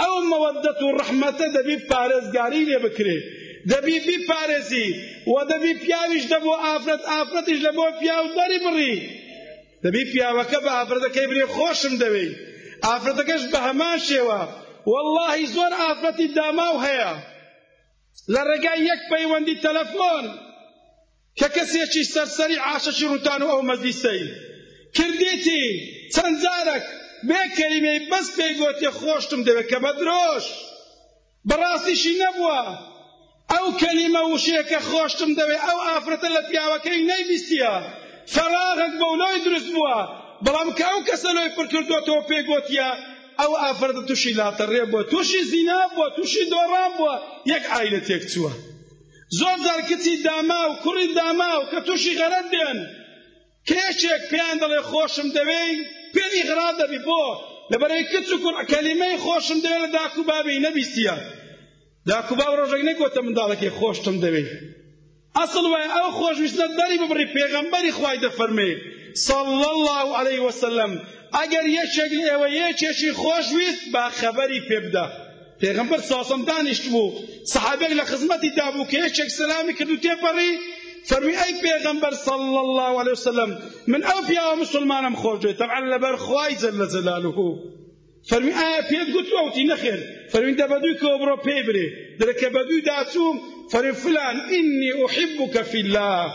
ئەو 0.00 0.14
مەوەدەت 0.30 0.78
و 0.84 0.94
ڕەحمەتە 0.98 1.46
دەبی 1.56 1.76
پارێزگاری 1.90 2.62
لێ 2.68 2.78
بکرێت 2.84 3.26
دەبی 3.70 3.98
بیپارێزی 4.08 4.86
و 5.34 5.34
دەبی 5.52 5.72
پیاویش 5.82 6.24
دەبوو 6.34 6.54
ئافرەت 6.66 7.02
ئافرەتیش 7.12 7.58
لە 7.66 7.72
بۆ 7.76 7.84
پیاو 8.00 8.24
دەری 8.38 8.58
بڕی 8.66 8.94
دەبی 9.84 10.02
پیاوەکە 10.12 10.58
بە 10.64 10.70
ئافرەتەکەی 10.76 11.26
برێ 11.30 11.44
خۆشم 11.56 11.94
دەوێ 12.02 12.26
ئافرەتەکەش 12.88 13.42
بە 13.52 13.58
هەمان 13.66 13.98
شێوە 14.08 14.40
واللهی 14.90 15.44
زۆر 15.56 15.72
ئافرەتی 15.82 16.28
داماو 16.36 16.76
هەیە 16.86 17.12
لە 18.34 18.40
ڕێگای 18.48 18.80
یەک 18.90 19.02
پەیوەندی 19.10 19.60
تەلەفۆن 19.64 20.24
کە 21.38 21.48
کەسێکی 21.56 22.02
سەرسەری 22.14 22.62
عاشەشی 22.68 23.06
ڕوتان 23.12 23.40
و 23.42 23.48
ئەو 23.52 23.62
مەزیسەی 23.70 24.22
کردیتی 24.96 25.64
چەند 26.14 26.36
جارەک 26.42 26.84
بێ 27.28 27.42
کەریمەی 27.58 27.98
بەس 28.10 28.26
پێی 28.36 28.54
گوتێ 28.60 28.90
خۆشتم 28.98 29.40
دەوێت 29.46 29.66
کە 29.70 29.78
بە 29.84 29.90
درۆژ 30.00 30.44
بەڕاستیشی 31.48 32.14
نەبووە 32.22 32.60
ئەو 33.54 33.66
کەلیمە 33.82 34.22
وشەیەکە 34.26 34.78
خۆشتم 34.88 35.30
دەوێ 35.38 35.56
ئەو 35.66 35.78
ئافرەتە 35.86 36.28
لە 36.36 36.42
پیاوەکەی 36.50 36.98
نەیویستە 37.10 37.72
فەراغت 38.34 38.92
بە 39.00 39.08
لۆی 39.20 39.38
دروست 39.46 39.70
بووە 39.74 39.98
بەڵام 40.44 40.68
کە 40.76 40.84
ئەو 40.90 41.00
کەسە 41.08 41.30
لۆی 41.36 41.54
پڕکردوەوە 41.56 42.22
پێگوتیە 42.30 42.88
ئەو 43.40 43.52
ئافرەتە 43.62 44.02
تووشی 44.08 44.36
لاتەڕێ 44.40 44.82
بووە 44.92 45.02
تووشی 45.12 45.42
زینا 45.52 45.80
بووە 45.94 46.08
تووشی 46.16 46.44
دۆڕان 46.52 46.90
بووە 46.98 47.14
یەک 47.52 47.64
ئایلە 47.72 48.00
تێک 48.08 48.22
چووە 48.32 48.52
زۆر 49.38 49.58
دەرکچی 49.66 50.14
داما 50.26 50.62
و 50.68 50.72
کوڕی 50.84 51.06
داما 51.18 51.50
و 51.60 51.64
کە 51.72 51.78
تووشی 51.86 52.12
غەرەت 52.20 52.46
دێن 52.54 52.78
کێچێک 53.68 54.22
پێیان 54.30 54.56
دەڵێ 54.62 54.80
خۆشم 54.90 55.28
دەوێی 55.36 55.72
پێی 56.14 56.42
غرا 56.48 56.70
دەبی 56.80 57.00
بۆ 57.06 57.22
لەبەرەی 57.72 58.04
کچ 58.12 58.28
و 58.34 58.42
کوڕ 58.44 58.56
کەلیمەی 58.72 59.16
خۆشم 59.24 59.58
دەوێت 59.64 59.82
لە 59.84 59.88
داکو 59.96 60.22
بابی 60.30 60.62
نەبیستە 60.66 61.16
داکوبا 62.10 62.44
ڕۆژێک 62.60 62.82
نەکۆتە 62.90 63.20
منداڵەکەی 63.26 63.74
خۆشتم 63.78 64.16
دەوێت 64.24 64.48
ئەسڵ 65.38 65.64
وای 65.72 65.86
ئەو 65.96 66.08
خۆشویستە 66.18 66.66
دەری 66.78 66.96
ببڕی 67.02 67.30
پێغەمبەری 67.36 67.94
خوای 67.96 68.16
دەفەرمێ 68.24 68.70
صلى 69.28 69.64
الله 69.74 70.06
عليه 70.20 70.40
وسلم 70.48 70.92
ئەگەر 71.38 71.64
یەکێک 71.78 72.12
ئێوە 72.30 72.48
یەکێکی 72.62 73.10
خۆشویست 73.22 73.82
با 73.92 74.04
خەبەری 74.18 74.60
پێ 74.68 74.78
بدە 74.86 75.06
پێغەمبەر 75.62 76.00
ساسم 76.10 76.40
دانیشت 76.48 76.84
بوو 76.92 77.08
سەحابێک 77.52 77.92
لە 77.98 78.04
خزمەتی 78.10 78.50
دابوو 78.58 78.88
کە 78.90 78.96
یەکێک 79.04 79.30
سەلامی 79.38 79.74
کرد 79.78 79.90
و 79.92 80.00
تێپەڕی 80.04 80.50
فەرمی 81.08 81.34
ئەی 81.40 81.52
پێغەمبەر 81.66 82.14
صلى 82.28 82.56
الله 82.66 82.92
عليه 83.00 83.14
وسلم 83.18 83.50
من 83.92 84.02
ئەو 84.08 84.20
پیاوە 84.28 84.54
مسلمانم 84.64 85.14
خۆش 85.20 85.38
بێت 85.44 85.56
تەبعا 85.60 85.80
لەبەر 85.92 86.14
خوای 86.24 86.54
جەل 86.60 86.74
لە 86.80 86.86
جەلالهو 86.92 87.50
فەرمی 88.30 88.54
ئایا 88.60 88.80
پێت 88.90 89.08
گوتووەوتی 89.16 89.64
نەخێر 89.72 90.00
فرمين 90.32 90.56
ده 90.56 90.66
بدوك 90.66 91.02
أبرو 91.14 91.36
بيبري 91.36 91.86
ده 92.18 92.26
لك 92.26 92.44
بدو 92.44 92.78
داتوم 92.86 93.66
فرمين 93.72 93.92
فلان 93.92 94.36
إني 94.58 95.04
أحبك 95.06 95.62
في 95.62 95.80
الله 95.80 96.26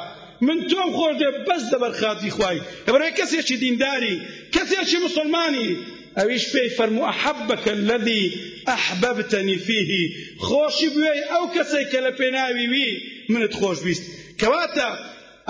من 0.47 0.67
توم 0.67 0.91
تۆم 0.91 0.91
خۆش 0.97 1.15
دێ 1.21 1.29
بەس 1.47 1.63
دەبەر 1.73 1.93
خاتی 2.01 2.29
خوای 2.35 2.57
دەبڕێ 2.87 3.09
کەسێکی 3.19 3.55
دینداری 3.65 4.15
کەسێکی 4.55 4.97
مسلمانی 5.05 5.69
ئەویش 6.19 6.45
پێی 6.53 6.69
فەرموو 6.77 7.07
ئەحەبەکە 7.11 7.73
لەدی 7.89 8.23
ئەحبەبتەنی 8.69 9.57
فیهی 9.67 10.03
خۆشی 10.45 10.89
بوێی 10.93 11.21
ئەو 11.31 11.43
کەسێک 11.55 11.87
کە 11.93 11.99
لە 12.05 12.11
بي 12.57 12.89
من 13.29 13.47
تخوش 13.53 13.79
بيست 13.85 14.03
كواتا 14.39 14.89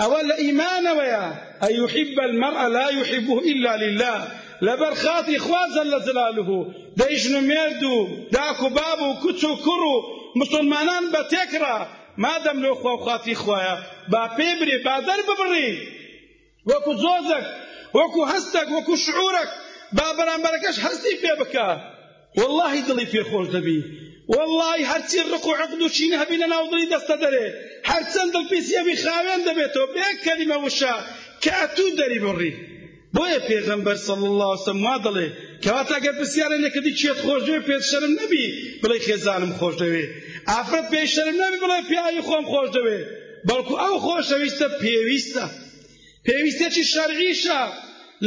ئەوە 0.02 0.98
ويا 0.98 1.26
أن 1.66 1.72
يحب 1.84 2.14
المرأة 2.28 2.66
لا 2.76 2.86
يحبه 3.00 3.38
إلا 3.52 3.72
لله 3.84 4.16
لەبەر 4.66 4.94
خاتی 5.04 5.38
خوازە 5.46 5.82
لە 5.92 5.98
زلالهو 6.06 6.58
دەیژن 7.00 7.34
و 7.38 7.40
مێرد 7.50 7.82
و 7.92 7.94
داک 8.34 8.62
و 8.66 8.68
باب 8.78 9.00
و 9.06 9.08
کوچ 9.22 9.44
و 9.44 9.52
کوڕ 9.64 9.80
و 9.92 9.94
مسلمانان 10.40 11.04
بە 11.14 11.20
تێکرا 11.32 11.76
مادەم 12.24 12.58
لەو 12.64 12.74
خوا 12.80 12.92
و 12.94 13.04
خاتی 13.06 13.34
خوایە 13.42 13.74
با 14.12 14.22
پێ 14.36 14.50
برێ 14.60 14.76
بادەر 14.88 15.20
ببڕی 15.28 15.70
وەکو 16.70 16.92
زۆزەک 17.04 17.46
وەکو 17.98 18.20
هەستێک 18.32 18.68
وەکو 18.76 18.94
شعورێک 19.04 19.50
با 19.96 20.06
بەرامبەرەکەش 20.18 20.76
هەستی 20.86 21.14
پێ 21.22 21.32
بکە 21.40 21.68
واللهی 22.38 22.82
دڵی 22.88 23.06
پێخۆش 23.12 23.46
دەبی 23.54 23.80
واللهی 24.34 24.84
هەرچی 24.92 25.18
ڕق 25.32 25.46
و 25.48 25.54
عقد 25.60 25.80
و 25.82 25.88
چین 25.96 26.12
هەبی 26.20 26.36
لە 26.42 26.46
ناودڵی 26.54 26.90
دەستە 26.94 27.16
دەرێ 27.22 27.46
هەرچەند 27.90 28.30
دڵپیسیەوی 28.36 28.96
خاوێن 29.04 29.40
دەبێتەوە 29.48 29.88
بێ 29.94 30.08
کەلیمە 30.24 30.58
وشە 30.64 30.94
کە 31.42 31.50
ئەتوو 31.60 31.88
دەری 32.00 32.20
بڕی 32.26 32.52
بۆیە 33.16 33.38
پێغەمبەر 33.48 33.96
صلی 34.06 34.26
الله 34.32 34.48
وسلم 34.62 34.80
وا 34.86 34.96
دەڵێ 35.06 35.26
کەواتە 35.64 35.92
ئەگەر 35.96 36.14
پرسیارە 36.20 36.56
نەکردی 36.66 36.96
چێت 37.00 37.18
خۆش 37.26 37.40
دەوێ 37.46 37.60
پێت 37.68 37.82
شەرم 37.90 38.12
نەبی 38.20 38.44
بڵێ 38.82 38.98
خێزانم 39.06 39.52
خۆش 39.58 39.74
دەوێ 39.82 40.04
ئافرەت 40.52 40.86
پێی 40.92 41.06
شەرم 41.14 41.36
نەبی 41.42 41.58
بڵێ 41.64 41.80
پیاوی 41.88 42.22
خۆم 42.28 42.44
خۆش 42.52 42.68
دەوێ 42.76 42.98
بەڵکو 43.48 43.74
ئەو 43.82 43.96
خۆشەویستە 44.04 44.66
پێویستە 44.80 45.46
پێویستێکی 46.26 46.84
شەرعیشە 46.92 47.60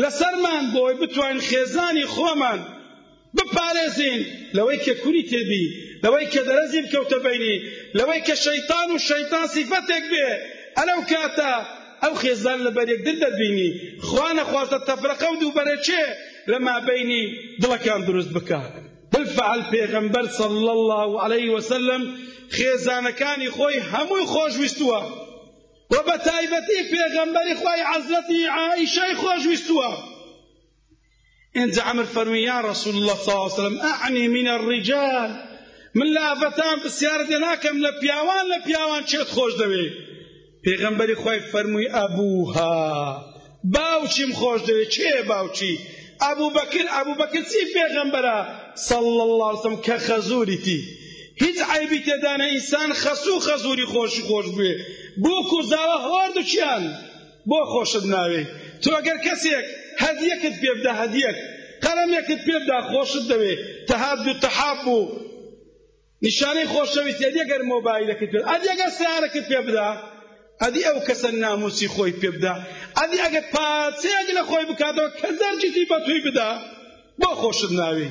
لەسەرمان 0.01 0.63
بۆی 0.75 0.93
بتوانین 1.01 1.41
خێزانی 1.49 2.05
خۆمان 2.13 2.59
بپارێزین 3.37 4.19
لەوەی 4.57 4.79
کە 4.85 4.93
کوری 5.03 5.23
تێبی 5.31 5.65
لەوەی 6.03 6.27
کە 6.33 6.41
دەرەزی 6.47 6.81
بکەوتە 6.85 7.17
بینی 7.25 7.55
لەوەی 7.97 8.21
کە 8.27 8.35
شەیتان 8.45 8.87
و 8.93 8.97
شەیتان 9.09 9.45
سیفەتێک 9.55 10.05
بێ 10.11 10.27
ئەلەو 10.77 11.01
کاتە 11.11 11.53
ئەو 12.03 12.13
خێزان 12.21 12.59
دل 12.61 12.69
بەرێکدن 12.77 13.17
دەبینی 13.25 13.69
خوان 14.07 14.33
نەخوازە 14.39 14.77
تەفرەقە 14.87 15.27
و 15.31 15.39
دووبەرەچێ 15.41 16.03
لما 16.51 16.63
مابینی 16.77 17.23
دڵەکان 17.61 18.01
درست 18.09 18.31
بکات 18.37 18.73
بالفعل 19.11 19.61
پیغمبر 19.75 20.25
صلی 20.39 20.69
الله 20.77 21.09
عليه 21.23 21.47
وسلم 21.57 22.01
خێزانەکانی 22.57 23.49
خوي 23.55 23.75
هەمووی 23.91 24.25
خوش 24.33 24.53
و 25.93 25.95
وبتايبتي 25.95 26.77
پیغمبر 26.95 27.45
خوي 27.61 27.79
خۆی 28.29 28.45
عائشه 28.59 29.07
خوش 29.21 29.21
خۆشویستووە 29.43 29.89
انت 31.61 31.75
عمر 31.91 32.05
فرمي 32.15 32.41
یا 32.51 32.57
رسول 32.71 32.95
الله 32.99 33.17
صلی 33.23 33.29
الله 33.33 33.47
عليه 33.51 33.57
وسلم 33.59 33.77
اعنی 33.93 34.23
من 34.35 34.47
الرجال 34.57 35.31
من 35.97 36.07
لافەتان 36.17 36.75
پرسیار 36.83 37.21
دێناکەم 37.31 37.75
لە 37.85 37.91
پیاوان 38.01 38.45
لە 38.51 38.57
پیاوان 38.65 39.03
چێت 39.09 39.29
خوش 39.35 39.53
دەوێت 39.61 39.95
پێغەمبەری 40.65 41.15
خۆی 41.21 41.39
فەرمووی 41.51 41.91
ئەبووها 41.97 42.73
باوچیم 43.75 44.31
خۆش 44.39 44.59
دەوێت 44.69 44.89
چێ 44.95 45.09
باوچی 45.31 45.73
ئەبوو 46.23 46.53
بەکر 46.57 46.85
ئەبوو 46.95 47.19
بەکر 47.21 47.43
چی 47.51 47.61
پێغەمبەرە 47.75 48.37
سەڵ 48.87 49.03
الله 49.27 49.51
سم 49.63 49.75
کە 49.85 49.95
خەزوریتی 50.07 50.79
هیچ 51.43 51.57
عیبی 51.75 51.99
تێدانە 52.07 52.47
ئینسان 52.53 52.89
خەسوو 53.01 53.43
خەزوری 53.47 53.87
خۆشی 53.93 54.23
خۆش 54.29 54.47
بوێ 54.55 54.73
بۆ 55.23 55.35
کوزاوە 55.51 55.97
هۆردوچیان 56.07 56.83
بۆ 57.49 57.59
خۆشت 57.73 58.05
ناوێ 58.13 58.43
تۆ 58.81 58.89
ئەگەر 58.97 59.17
کەسێک 59.25 59.65
هەدیەکت 60.03 60.55
پێبدا 60.61 60.91
هەدیەک 61.01 61.37
قەڵەمێکت 61.83 62.41
پێبدا 62.47 62.77
خۆشت 62.91 63.23
دەوێ 63.31 63.53
تەهاد 63.89 64.19
و 64.27 64.31
تەحاب 64.43 64.77
بوو 64.85 65.03
نیشانەی 66.25 66.67
خۆشەویستی 66.73 67.25
ئەدیەگەر 67.27 67.61
مۆبایلەکەت 67.73 68.29
پێ 68.33 68.39
ئەدیەگەر 68.51 68.89
سیارەکەت 68.97 69.45
پێبدا 69.51 69.89
ئەدی 70.63 70.83
ئەو 70.87 70.99
کەسە 71.07 71.29
ناموسی 71.43 71.87
خۆی 71.93 72.13
پێ 72.21 72.29
بدا 72.37 72.55
ئەدی 72.99 73.17
ئەگەر 73.23 73.45
پاچەیەکی 73.53 74.33
لە 74.39 74.43
خۆی 74.49 74.65
بکاتەوە 74.69 75.09
کەزەرجیتی 75.21 75.83
بە 75.91 75.97
توی 76.05 76.19
بدا 76.27 76.49
بۆ 77.19 77.29
خۆشت 77.41 77.71
ناوی 77.79 78.09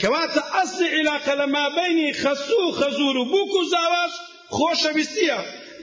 کەواتە 0.00 0.40
ئەسلی 0.54 0.86
عیلاقە 0.96 1.34
لە 1.40 1.46
مابینی 1.56 2.10
خەسوو 2.22 2.60
و 2.68 2.74
خەزور 2.78 3.16
و 3.20 3.24
بووک 3.32 3.52
و 3.60 3.62
زاواش 3.72 4.12
خۆشەویستیە 4.56 5.40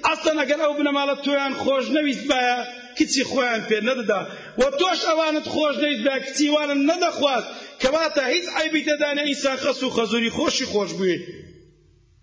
ئەستەن 0.07 0.37
ئەگەر 0.41 0.59
ئەو 0.63 0.73
بنەماڵە 0.79 1.15
تۆیان 1.23 1.53
خۆش 1.63 1.85
نەویست 1.95 2.25
باە 2.31 2.55
کچی 2.97 3.23
خۆیان 3.31 3.61
پێ 3.69 3.77
نەدەدا 3.87 4.21
و 4.61 4.63
تۆش 4.79 4.99
ئەوانت 5.09 5.45
خۆش 5.53 5.75
نەویست 5.83 6.03
باە 6.07 6.19
کچیوانم 6.27 6.79
نەدەخواست 6.91 7.47
کەواتە 7.81 8.23
هیچ 8.33 8.45
عیبی 8.59 8.81
دەدانە 8.89 9.23
ئیسان 9.29 9.57
خەس 9.63 9.79
و 9.83 9.89
خەزوری 9.95 10.31
خۆشی 10.37 10.65
خۆش 10.73 10.91
بووی 10.97 11.17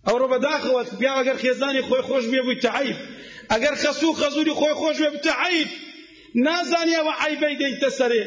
ئەوڕۆ 0.06 0.26
بەداخەوە 0.32 0.82
بیا 1.00 1.12
ئەگەر 1.18 1.36
خێزانی 1.42 1.82
خۆی 1.88 2.02
خۆش 2.08 2.24
بێ 2.32 2.40
بووی 2.46 2.60
تەعیب 2.66 2.98
ئەگەر 3.52 3.74
خەسوو 3.82 4.12
خەزووری 4.20 4.58
خۆی 4.60 4.74
خۆش 4.80 4.96
بێ 5.02 5.10
بتە 5.16 5.32
عیب 5.46 5.70
نازانی 6.46 6.94
ئەوە 6.98 7.14
عیبەی 7.24 7.56
دەیتە 7.62 7.90
سەرێ 7.98 8.22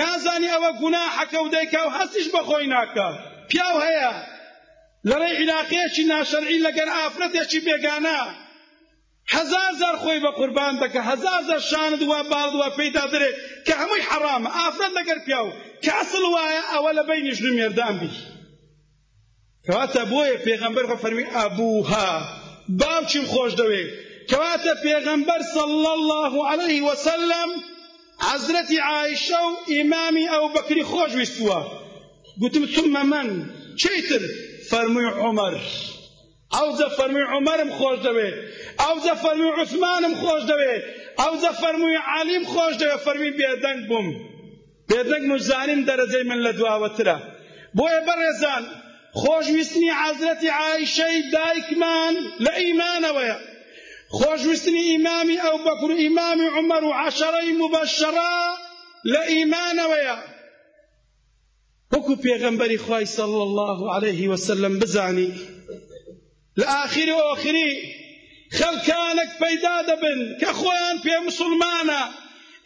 نازانی 0.00 0.52
ئەوە 0.54 0.70
گوناحەکە 0.82 1.38
و 1.44 1.48
دەیکا 1.54 1.80
و 1.86 1.90
هەستیش 1.98 2.26
بەخۆی 2.34 2.66
ناکە 2.74 3.08
پیاو 3.50 3.76
هەیە 3.86 4.12
لەڕێ 5.10 5.30
عیلاقەیەکی 5.40 6.04
ناشەرعی 6.12 6.64
لەگەر 6.66 6.88
ئافرەتێکی 6.96 7.60
بێگانە 7.66 8.18
هەزار 9.34 9.72
زار 9.80 9.96
خۆی 10.02 10.18
بە 10.24 10.30
قوربان 10.38 10.74
دەکە 10.82 11.00
هەزار 11.10 11.40
زار 11.48 11.60
شانت 11.70 12.02
وا 12.10 12.20
باڵدوە 12.32 12.68
پێیدا 12.78 13.04
درێ 13.12 13.30
کە 13.66 13.72
هەمووی 13.80 14.02
حەرامە 14.08 14.50
ئافرەت 14.58 14.92
لەگەر 14.98 15.18
پیاو 15.26 15.46
کە 15.84 15.90
ئەسڵ 15.98 16.22
وایە 16.34 16.62
ئەوە 16.72 16.90
لە 16.98 17.02
بەینیش 17.08 17.38
نمێردان 17.48 17.94
بی 18.00 18.10
کەواتە 19.66 20.02
بۆیە 20.12 20.36
پێغەمبەر 20.46 20.84
خۆ 20.90 20.96
فەرمی 21.02 21.26
ئابوها 21.34 22.08
باوچیم 22.80 23.24
خۆش 23.32 23.52
دەوێت 23.60 23.90
کەواتە 24.30 24.72
پێغەمبەر 24.84 25.40
صلى 25.56 25.90
الله 25.98 26.32
عليه 26.50 26.78
وسلم 26.88 27.48
عزرەتی 28.32 28.78
عایشە 28.90 29.40
و 29.48 29.50
ئیمامی 29.72 30.26
ئەو 30.34 30.44
بەکری 30.56 30.84
خۆشویستووە 30.92 31.58
گوتم 32.40 32.64
ثم 32.74 32.92
من 33.12 33.28
چیتر 33.80 34.22
فەرمووی 34.70 35.10
عمر 35.26 35.52
ئەو 36.56 36.68
زە 36.78 36.86
فەرمووی 36.96 37.28
عمرم 37.36 37.70
خۆش 37.78 37.98
دەوێت 38.06 38.36
ئەو 38.82 38.96
زە 39.04 39.12
فەرمووی 39.22 39.54
عوسمانم 39.58 40.14
خۆش 40.22 40.42
دەوێت 40.50 40.82
ئەو 41.20 41.34
زە 41.42 41.50
فەرمووی 41.62 41.98
عالیم 42.12 42.44
خۆش 42.52 42.74
دەوێت 42.80 43.00
فەرمی 43.06 43.32
بێدەنگ 43.38 43.80
بووم 43.90 44.08
بێدەنگ 44.90 45.24
مزانیم 45.32 45.80
دەرەجەی 45.88 46.24
من 46.30 46.40
لە 46.46 46.52
دواوەترە 46.58 47.16
بۆیە 47.78 48.00
بەڕێزان 48.08 48.64
خۆشویستنی 49.20 49.90
حەزرەتی 50.02 50.50
عایشەی 50.62 51.16
دایکمان 51.34 52.14
لە 52.44 52.52
ئیمانەوەیە 52.62 53.36
خۆشویستنی 54.16 54.80
ئیمامی 54.90 55.36
أو 55.38 55.58
بكر 55.58 55.90
و 55.92 55.98
عمر 55.98 56.42
عمەر 56.56 56.82
و 56.84 56.92
لإيمان 57.04 57.70
ويا 57.80 58.52
لە 59.14 59.20
ئیمانەوەیە 59.32 60.14
وەکو 61.92 62.14
پێغەمبەری 62.24 62.78
خوای 62.84 63.06
الله 63.18 63.94
عليه 63.96 64.28
وسلم 64.28 64.78
بزاني 64.78 65.28
لآخر 66.56 67.08
وآخري 67.12 67.22
ئۆخری 67.28 67.70
خەڵکانێک 68.58 69.30
پەیدا 69.42 69.76
دەبن 69.88 70.20
کە 70.40 70.50
خۆیان 70.60 70.96
پێ 71.04 71.16
مسلمانە 71.28 72.02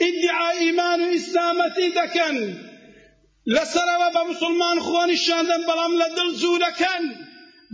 ئیدعا 0.03 0.49
ئیمان 0.63 1.01
و 1.07 1.11
ئیسلامەتی 1.17 1.89
دەکەن 1.99 2.37
لەسەرەوە 3.55 4.09
بە 4.17 4.23
مسلمان 4.31 4.79
خۆنیشان 4.87 5.43
دەن 5.51 5.63
بەڵام 5.69 5.93
لە 6.01 6.09
دڵ 6.17 6.29
زوو 6.41 6.59
دەکەن 6.67 7.03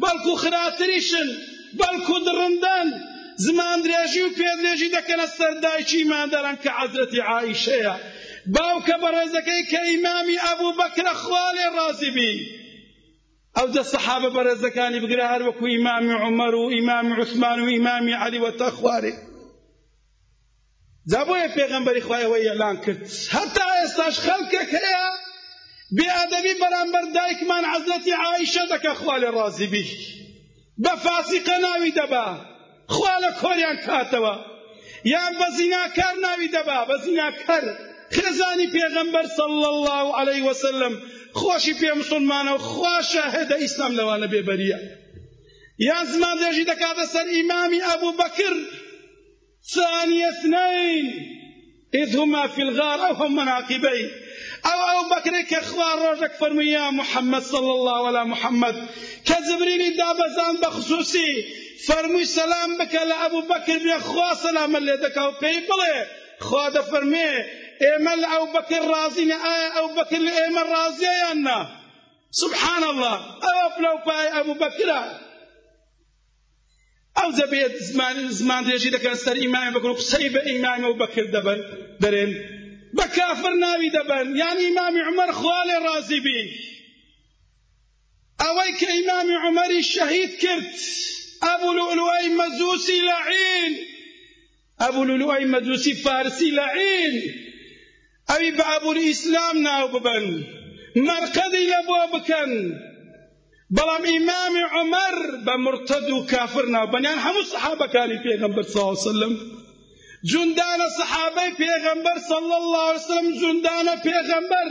بەڵکو 0.00 0.32
خراتریشن 0.42 1.28
بەڵکو 1.78 2.16
زمان 3.46 3.78
درێژی 3.86 4.20
و 4.24 4.28
پێدرێژی 4.38 4.88
دەکەنە 4.98 5.26
سەردایکی 5.38 6.00
مادەران 6.14 6.56
کە 6.62 6.70
عزرەتی 6.82 7.20
عیشەیە 7.36 7.94
باوکە 8.54 8.96
بەڕێزەکەی 9.04 9.62
کە 9.70 9.80
ئیمامی 9.90 10.42
ئەبوو 10.46 10.76
بەکرە 10.80 11.14
خوالێ 11.22 11.66
ڕازیبی 11.76 12.34
ئەو 13.56 13.66
دە 13.74 13.82
سەحابە 13.92 14.30
بەڕێزەکانی 14.36 15.00
بگرە 15.04 15.26
هەر 15.32 15.42
وەکو 15.48 15.64
ئیمامی 15.74 16.14
عمەر 16.26 16.54
و 16.54 16.70
ئیمامی 16.74 17.12
عوسمان 17.18 17.58
و 17.60 17.66
ئیمامی 17.74 18.12
علی 18.24 18.40
وەتە 18.44 18.68
خوارێ 18.78 19.14
جابۆیە 21.10 21.48
پێغەمبەری 21.56 22.04
خوایەوەی 22.06 22.48
ئەلان 22.52 22.76
کرد 22.84 23.00
هەتا 23.36 23.66
ئێستاش 23.78 24.16
خەڵکێک 24.26 24.70
هەیە 24.78 25.06
بێئەدەبی 25.96 26.54
بەرامبەر 26.62 27.04
دایکمان 27.16 27.64
عەزرەتی 27.72 28.14
عایشە 28.24 28.64
دەکە 28.72 28.92
خوالێ 29.00 29.30
ڕازیبی 29.36 29.86
بە 30.82 30.92
فاسیقە 31.04 31.56
ناوی 31.64 31.92
دەبا 32.00 32.28
خوا 32.88 33.16
کوریان 33.40 33.76
کاتوا 33.86 34.34
کاتەوە 34.36 34.36
یان 35.12 35.32
بە 35.40 35.46
زیناکار 35.56 36.14
ناوی 36.24 36.48
دبا 36.54 36.78
بزینا 36.90 37.30
کر 37.46 37.62
خزانی 38.18 38.66
پیغمبر 38.78 39.26
صلی 39.36 39.64
الله 39.74 40.04
عليه 40.20 40.42
وسلم 40.50 40.94
خوشی 41.40 41.74
پی 41.80 41.90
مسلمان 41.90 42.48
و 42.48 42.58
شهد 43.12 43.52
اسلام 43.52 43.92
لوانه 43.96 44.26
لەوانە 44.26 44.30
بێبەریە 44.32 44.78
یان 45.88 46.04
زمان 46.14 46.36
دێژی 46.42 46.64
دەکاتە 46.72 47.04
سر 47.14 47.26
امام 47.40 47.72
ابو 47.94 48.10
بکر 48.22 48.54
ثانی 49.74 50.24
اثنين 50.32 51.04
إذ 52.02 52.16
هما 52.16 52.46
في 52.46 52.62
الغار 52.62 52.98
أو 53.08 53.12
هم 53.14 53.34
مناقبی 53.36 54.00
أو 54.70 54.80
أو 54.92 55.02
بكرك 55.16 55.54
أخبار 55.54 55.96
راجک 56.08 56.32
فرمي 56.40 56.64
يا 56.64 56.90
محمد 56.90 57.42
صلى 57.42 57.72
الله 57.76 58.06
على 58.08 58.24
محمد 58.32 58.76
زبرینی 59.48 59.90
دابزان 60.00 60.54
بخصوصی 60.62 61.28
فرمي 61.86 62.24
سلام 62.24 62.78
بك 62.78 62.96
على 62.96 63.14
ابو 63.14 63.40
بكر 63.42 63.86
يا 63.86 63.98
خو 63.98 64.34
سلام 64.42 64.76
اللي 64.76 64.92
ذكا 64.92 65.20
وقيبله 65.22 66.06
خو 66.40 66.58
هذا 66.58 66.82
فرمي 66.82 67.22
ايمل 67.24 68.24
ابو 68.24 68.52
بكر 68.58 68.88
راضي 68.88 69.28
يا 69.28 69.78
ابو 69.78 69.94
بكر 69.94 70.16
ايمل 70.16 70.66
راضي 70.68 71.06
انا 71.06 71.76
سبحان 72.30 72.84
الله 72.84 73.14
او 73.14 73.82
لو 73.82 73.98
باي 74.06 74.26
ابو 74.40 74.54
بكر 74.54 74.90
او 77.24 77.30
زبيت 77.30 77.82
زمان 77.82 78.28
زمان 78.28 78.70
يجي 78.70 78.90
لك 78.90 79.06
استر 79.06 79.32
ايمان 79.36 79.72
بكر 79.74 79.92
قصيب 79.92 80.36
ايمان 80.36 80.84
ابو 80.84 80.94
بكر 80.98 81.24
دبل 81.24 81.62
درين 82.00 82.34
بكافر 82.94 83.50
ناوي 83.52 83.88
دبل 83.88 84.36
يعني 84.40 84.66
امام 84.68 85.02
عمر 85.04 85.32
خوالي 85.32 85.74
رازي 85.86 86.20
بي 86.20 86.40
اويك 88.40 88.84
امام 88.84 89.36
عمر 89.38 89.70
الشهيد 89.70 90.28
كرت 90.34 91.08
أبو 91.42 91.72
لؤلؤي 91.72 92.28
مزوسي 92.28 93.00
لعين 93.00 93.76
أبو 94.80 95.04
لؤلؤي 95.04 95.44
مزوسي 95.44 95.94
فارسي 95.94 96.50
لعين 96.50 97.34
أبي 98.30 98.50
بأبو 98.50 98.92
الإسلام 98.92 99.58
ناو 99.58 100.00
مرقدي 100.96 101.70
لبوابكا 101.70 102.44
بلام 103.70 104.04
إمام 104.16 104.54
عمر 104.64 105.36
بمرتد 105.44 106.26
كافر 106.30 106.66
ناو 106.66 106.86
يعني 106.92 107.08
حمو 107.20 107.40
الصحابة 107.40 107.86
كانوا 107.86 108.16
أغنبر 108.34 108.62
صلى 108.62 108.82
الله 108.82 108.90
عليه 108.98 109.08
وسلم 109.10 109.52
جندان 110.24 110.80
صحابه 110.98 111.74
أغنبر 111.78 112.18
صلى 112.28 112.56
الله 112.56 112.82
عليه 112.88 112.98
وسلم 113.00 113.28
جندان 113.40 113.88
أغنبر 113.88 114.68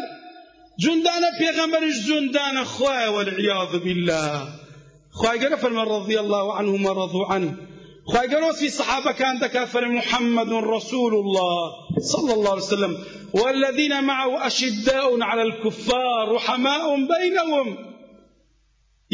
جندان 0.80 1.24
أغنبر 1.24 1.90
جندان 1.90 2.58
أخوة 2.58 3.10
والعياذ 3.10 3.80
بالله 3.80 4.60
خواهی 5.20 5.40
گەرە 5.44 5.58
فەرمان 5.64 5.88
ڕضی 5.98 6.18
الله 6.24 6.46
عنه 6.60 6.74
مەڕضو 6.86 7.22
عنه 7.34 7.52
خواهی 8.12 8.28
گەرۆسی 8.34 8.68
صحابة 8.80 9.12
كان 9.20 9.66
فەرم 9.74 9.92
محمد 10.00 10.50
رسول 10.76 11.14
الله 11.24 11.56
صلى 12.14 12.32
الله 12.38 12.52
عليه 12.54 12.68
وسلم 12.70 12.94
والذين 13.34 13.94
معه 14.12 14.48
أشداء 14.48 15.22
على 15.30 15.42
الكفار 15.50 16.24
رحماء 16.36 16.84
بينهم 17.14 17.68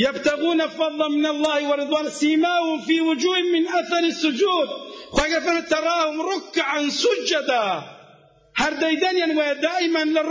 يبتغون 0.05 0.61
فضلا 0.67 1.07
من 1.07 1.25
الله 1.33 1.57
ورضوان 1.69 2.09
سيماهم 2.09 2.77
في 2.87 3.01
وجوه 3.01 3.37
من 3.55 3.63
أثر 3.81 4.03
السجود 4.13 4.67
خواهي 5.15 5.61
تراهم 5.73 6.17
ركعا 6.31 6.81
سجدا 7.03 7.65
هر 8.61 8.73
دەیدانیان 8.83 9.31
وایە 9.39 9.55
دائما 9.67 10.03
لە 10.15 10.21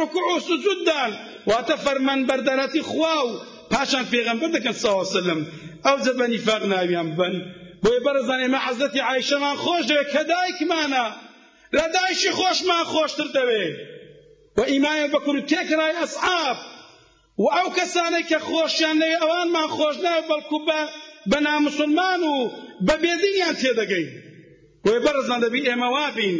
سجدا 0.48 1.02
واتفر 1.46 1.98
من 2.08 2.18
واتە 2.28 2.76
إخواه 2.82 3.51
پاشان 3.72 4.04
پێغەمبەر 4.12 4.50
دەکەن 4.56 4.76
ساوە 4.84 5.04
سلم 5.16 5.40
ئەو 5.86 5.96
جەبە 6.04 6.26
نیفاق 6.32 6.62
ناویان 6.72 7.08
بن 7.18 7.34
بۆی 7.82 7.98
بەرزانێ 8.06 8.48
مە 8.54 8.58
حەزەتی 8.66 9.02
عیشەمان 9.10 9.56
خۆش 9.64 9.82
دەوێت 9.90 10.08
کە 10.14 10.22
دایکمانە 10.30 11.06
لە 11.76 11.84
دایشی 11.94 12.32
خۆشمان 12.38 12.84
خۆشتر 12.92 13.28
دەوێت 13.36 13.76
و 14.56 14.60
ئیمانە 14.72 15.06
بە 15.14 15.18
کورتێکرای 15.26 15.94
ئەسعاب 16.00 16.58
و 17.42 17.46
ئەو 17.56 17.68
کەسانەی 17.78 18.24
کە 18.30 18.38
خۆشیان 18.48 18.96
لەوێ 19.02 19.16
ئەوانمان 19.22 19.68
خۆش 19.76 19.94
ناوێت 20.04 20.26
بەڵکو 20.30 20.58
بە 20.68 20.80
بە 21.30 21.38
نامسلمان 21.46 22.20
و 22.32 22.34
بە 22.86 22.94
بێدینیان 23.02 23.54
تێدەگەین 23.62 24.08
بۆی 24.84 24.98
بەرزان 25.06 25.40
دەبی 25.44 25.66
ئێمە 25.68 25.88
وابین 25.96 26.36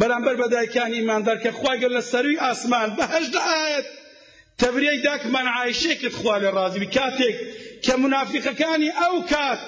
بەرامبەر 0.00 0.34
بە 0.40 0.46
دایکانی 0.54 0.98
ئیماندار 1.00 1.36
کە 1.44 1.50
خواگەر 1.58 1.90
لە 1.96 2.02
سەروی 2.12 2.42
ئاسمان 2.44 2.88
بەهەشدا 2.98 3.42
ئاەت 3.54 3.86
تەبرەی 4.60 4.98
داکمان 5.10 5.46
عیشێکت 5.62 6.14
خوا 6.18 6.36
لە 6.44 6.50
ڕازبی 6.56 6.88
کاتێک 6.96 7.36
کە 7.84 7.94
منافقەکانی 8.02 8.90
ئەو 9.00 9.14
کات 9.32 9.60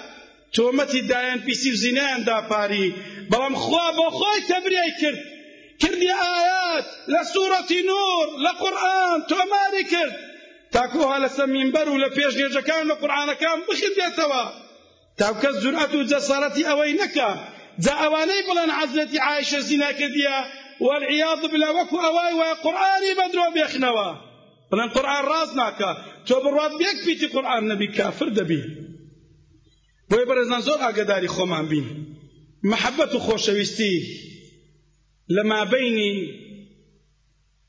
تۆمەتی 0.57 1.01
دایان 1.11 1.41
پیسی 1.47 1.71
و 1.73 1.77
زینیان 1.83 2.21
داپاری 2.29 2.87
بەڵام 3.31 3.55
خوا 3.65 3.87
بۆ 3.99 4.07
خۆی 4.19 4.41
تەبرای 4.51 4.93
کرد 5.01 5.21
کردی 5.83 6.11
ئايات 6.23 6.87
لە 7.13 7.21
سوورەتی 7.33 7.81
نور 7.91 8.25
لە 8.45 8.53
قورآن 8.63 9.19
تۆماری 9.33 9.85
کرد 9.93 10.15
تاکۆها 10.75 11.17
لە 11.25 11.29
سەمینبەر 11.39 11.87
و 11.93 11.99
لە 12.05 12.09
پێشێژەکان 12.17 12.83
لە 12.91 12.95
قورآانەکان 13.01 13.59
بخدێتەوە 13.69 14.45
تاوکە 15.21 15.51
زورەت 15.63 15.93
و 15.95 16.07
جەسارەتی 16.11 16.67
ئەوەی 16.69 16.95
نەکە 17.01 17.29
جا 17.85 17.95
ئەوانەی 18.03 18.43
بڵێن 18.49 18.71
عزەتی 18.81 19.19
عیشە 19.33 19.61
زینا 19.69 19.91
کردیە 20.01 20.37
والعیاض 20.87 21.41
بلا 21.53 21.71
وەکو 21.79 21.97
ئەوای 22.05 22.33
وای 22.39 22.53
قورآانی 22.65 23.15
بەدرۆ 23.19 23.47
بێخنەوە 23.57 24.09
بڵێن 24.71 24.89
قورآن 24.97 25.23
ڕاست 25.33 25.55
ناکە 25.63 25.91
تۆ 26.27 26.35
بڕات 26.45 26.73
یەک 26.87 26.97
پیتی 27.07 27.27
قورآن 27.35 27.63
نەبی 27.71 27.89
کافر 27.99 28.29
دەبی 28.39 28.63
بۆی 30.11 30.25
بەرزان 30.31 30.63
زۆر 30.67 30.79
ئاگداری 30.85 31.33
خۆمان 31.35 31.65
بین 31.73 31.87
محەبەت 32.71 33.13
و 33.15 33.25
خۆشەویستی 33.27 33.95
لە 35.35 35.43
مابینی 35.53 36.13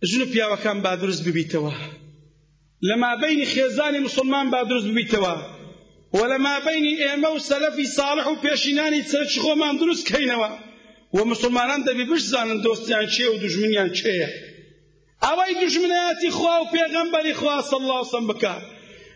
ژن 0.10 0.22
و 0.24 0.32
پیاوەکان 0.34 0.78
با 0.86 0.94
دروست 1.02 1.22
ببیتەوە 1.28 1.76
لە 2.90 2.96
مابینی 3.04 3.50
خێزانی 3.54 4.00
مسلمان 4.08 4.46
با 4.54 4.62
دروست 4.70 4.88
ببیتەوە 4.92 5.34
و 6.18 6.22
لە 6.32 6.38
مابینی 6.48 6.96
ئێمە 7.04 7.30
و 7.36 7.40
سەلەفی 7.50 7.88
ساڵح 7.98 8.26
و 8.34 8.38
پێشینانی 8.46 9.02
چەرچی 9.12 9.40
خۆمان 9.46 9.74
دروست 9.82 10.04
کەینەوە 10.10 10.52
و 11.18 11.20
مسلمانان 11.32 11.82
دەبی 11.88 12.06
بشزانن 12.12 12.60
دۆستیان 12.66 13.06
چێ 13.16 13.24
و 13.32 13.38
دژمنیان 13.44 13.90
چێە 14.00 14.28
اوي 15.24 15.54
دجمناتي 15.54 16.28
إخوة 16.28 16.58
او 16.58 16.64
غنبر 16.64 17.32
إخوة 17.32 17.62
صلى 17.62 17.80
الله 17.80 17.98
عليه 17.98 18.08
وسلم 18.08 18.28
بكى 18.28 18.38
بكا 18.40 18.62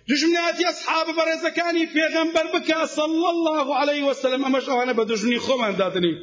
دجمناتي 0.10 0.70
اصحاب 0.70 1.06
برزكاني 1.16 1.90
غنبر 2.18 2.58
بكى 2.60 2.88
صلى 2.88 3.30
الله 3.30 3.76
عليه 3.76 4.04
وسلم 4.04 4.46
امش 4.46 4.70
انا 4.70 4.92
بدجني 4.92 5.40
خوما 5.40 5.72
داتني 5.72 6.02
دادني 6.02 6.14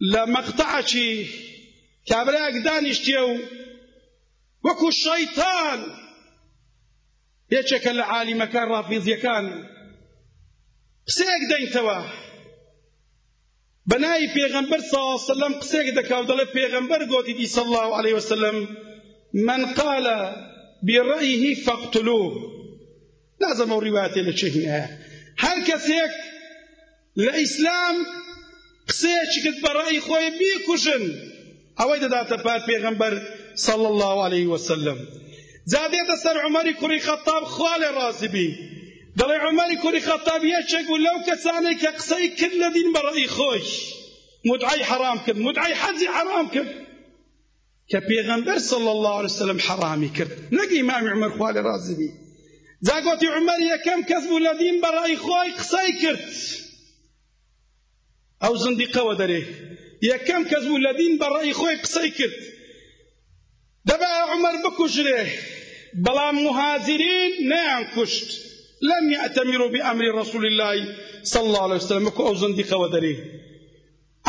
لا 0.00 0.24
مقطع 0.24 0.80
شي 0.80 1.26
كبرك 2.06 2.94
تيو 3.04 3.38
وكو 4.64 4.88
الشيطان 4.88 5.86
يتشكل 7.50 8.00
عالي 8.00 8.34
مكان 8.34 8.68
رافيض 8.68 9.08
يكان 9.08 9.66
سيقدن 11.06 11.72
تواه 11.72 12.12
بنای 13.88 14.26
پیغمبر 14.34 14.78
صلی 14.78 14.98
الله 14.98 15.14
علیه 15.14 15.26
وسلم 15.26 15.58
قسێک 15.62 15.88
دەکا 15.98 16.16
و 16.22 16.26
دەڵێ 16.28 16.46
پێغمبەر 16.56 17.00
گوتیدی 17.12 17.46
صلی 17.54 17.64
الله 17.70 17.86
عليه 17.98 18.14
وسلم 18.20 18.56
من 19.48 19.62
قال 19.78 20.06
برأيه 20.88 21.54
فاقتلوه 21.66 22.32
لازم 23.40 23.68
ئەو 23.74 23.80
ڕیواتێ 23.84 24.20
لە 24.28 24.32
چه 24.38 24.46
هینەیە 24.54 24.84
هەر 25.44 25.58
کەسێک 25.68 26.12
لە 27.24 27.32
ئیسلام 27.40 27.96
قسەیەکی 28.90 29.40
کرد 29.44 29.58
بە 29.64 29.70
ڕێی 29.76 30.00
خۆی 30.06 30.26
بیکوژن 30.40 31.04
ئەوەی 31.80 31.98
دەداتە 32.04 32.36
پار 32.44 32.60
پێغمبەر 32.70 33.12
صلی 33.66 33.86
الله 33.92 34.14
عليه 34.26 34.46
وسلم 34.54 34.98
جادێتە 35.72 36.16
سەر 36.24 36.36
عمەری 36.46 36.74
کوڕی 36.80 37.00
خەتاب 37.06 37.42
خوا 37.54 37.74
لێ 37.82 37.90
ڕازی 37.98 38.28
بی 38.34 38.46
دەڵێ 39.18 39.36
عمری 39.48 39.76
کوی 39.82 40.00
خەتاب 40.08 40.42
یەکێک 40.56 40.86
و 40.90 40.96
لەو 41.06 41.18
که 41.26 41.34
کە 41.80 41.92
کل 42.48 42.62
دین 42.76 42.88
برای 42.96 43.26
خوش 43.36 43.66
مدعی 44.50 44.82
حرام 44.90 45.18
کرد 45.26 45.38
مدعی 45.48 45.74
حەجی 45.82 46.08
حرام 46.16 46.46
کرد 46.54 46.70
که 47.90 47.98
پیغمبر 48.10 48.58
صلی 48.70 48.90
الله 48.94 49.14
علیه 49.20 49.32
وسلم 49.34 49.58
حرامی 49.68 50.10
کرد 50.16 50.32
نگی 50.58 50.78
امام 50.80 51.04
عمر 51.14 51.28
خوا 51.36 51.50
راضی 51.68 51.94
بی 52.00 52.08
جاگوتی 52.86 53.26
عمەر 53.36 53.60
یەکەم 53.72 54.00
کەس 54.10 54.24
بوو 54.28 54.40
لە 54.46 54.52
دین 54.60 54.76
بەڕێی 54.84 55.16
خۆی 55.24 55.50
قسەی 55.60 55.90
کرد 56.02 56.24
ئەو 58.44 58.54
زندیقەوە 58.64 59.14
و 59.20 59.22
یەکەم 60.10 60.42
کەس 60.50 60.64
بوو 60.68 60.82
لە 60.86 60.92
دین 61.00 61.12
برای 61.22 61.52
خۆی 61.60 61.76
قسەی 61.84 62.10
کرد 62.18 62.36
دەبا 63.88 64.10
عمر 64.32 64.54
بکوژرێ 64.64 65.22
بلا 66.06 66.28
مهاجرین 66.44 67.32
نه 67.52 67.60
انکشت 67.78 68.28
لم 68.82 69.12
يأتمروا 69.12 69.68
بأمر 69.68 70.04
رسول 70.18 70.46
الله 70.46 70.96
صلى 71.22 71.42
الله 71.46 71.62
عليه 71.62 71.74
وسلم 71.74 72.06
وكو 72.06 72.26
أو 72.26 72.34
زندقة 72.34 72.76
ودريه 72.76 73.32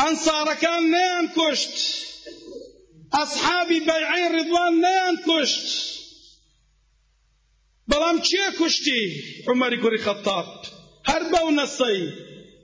أنصار 0.00 0.54
كان 0.54 0.90
نيان 0.90 1.28
كشت 1.28 2.04
أصحابي 3.14 3.80
بيعين 3.80 4.32
رضوان 4.38 4.80
نيان 4.80 5.16
كشت 5.26 5.88
بلام 7.88 8.22
چه 8.22 8.58
كشتي 8.60 9.22
عمر 9.48 9.76
بن 9.76 9.94
الخطاب 9.94 10.46
هربو 11.04 11.50
نصي 11.50 12.10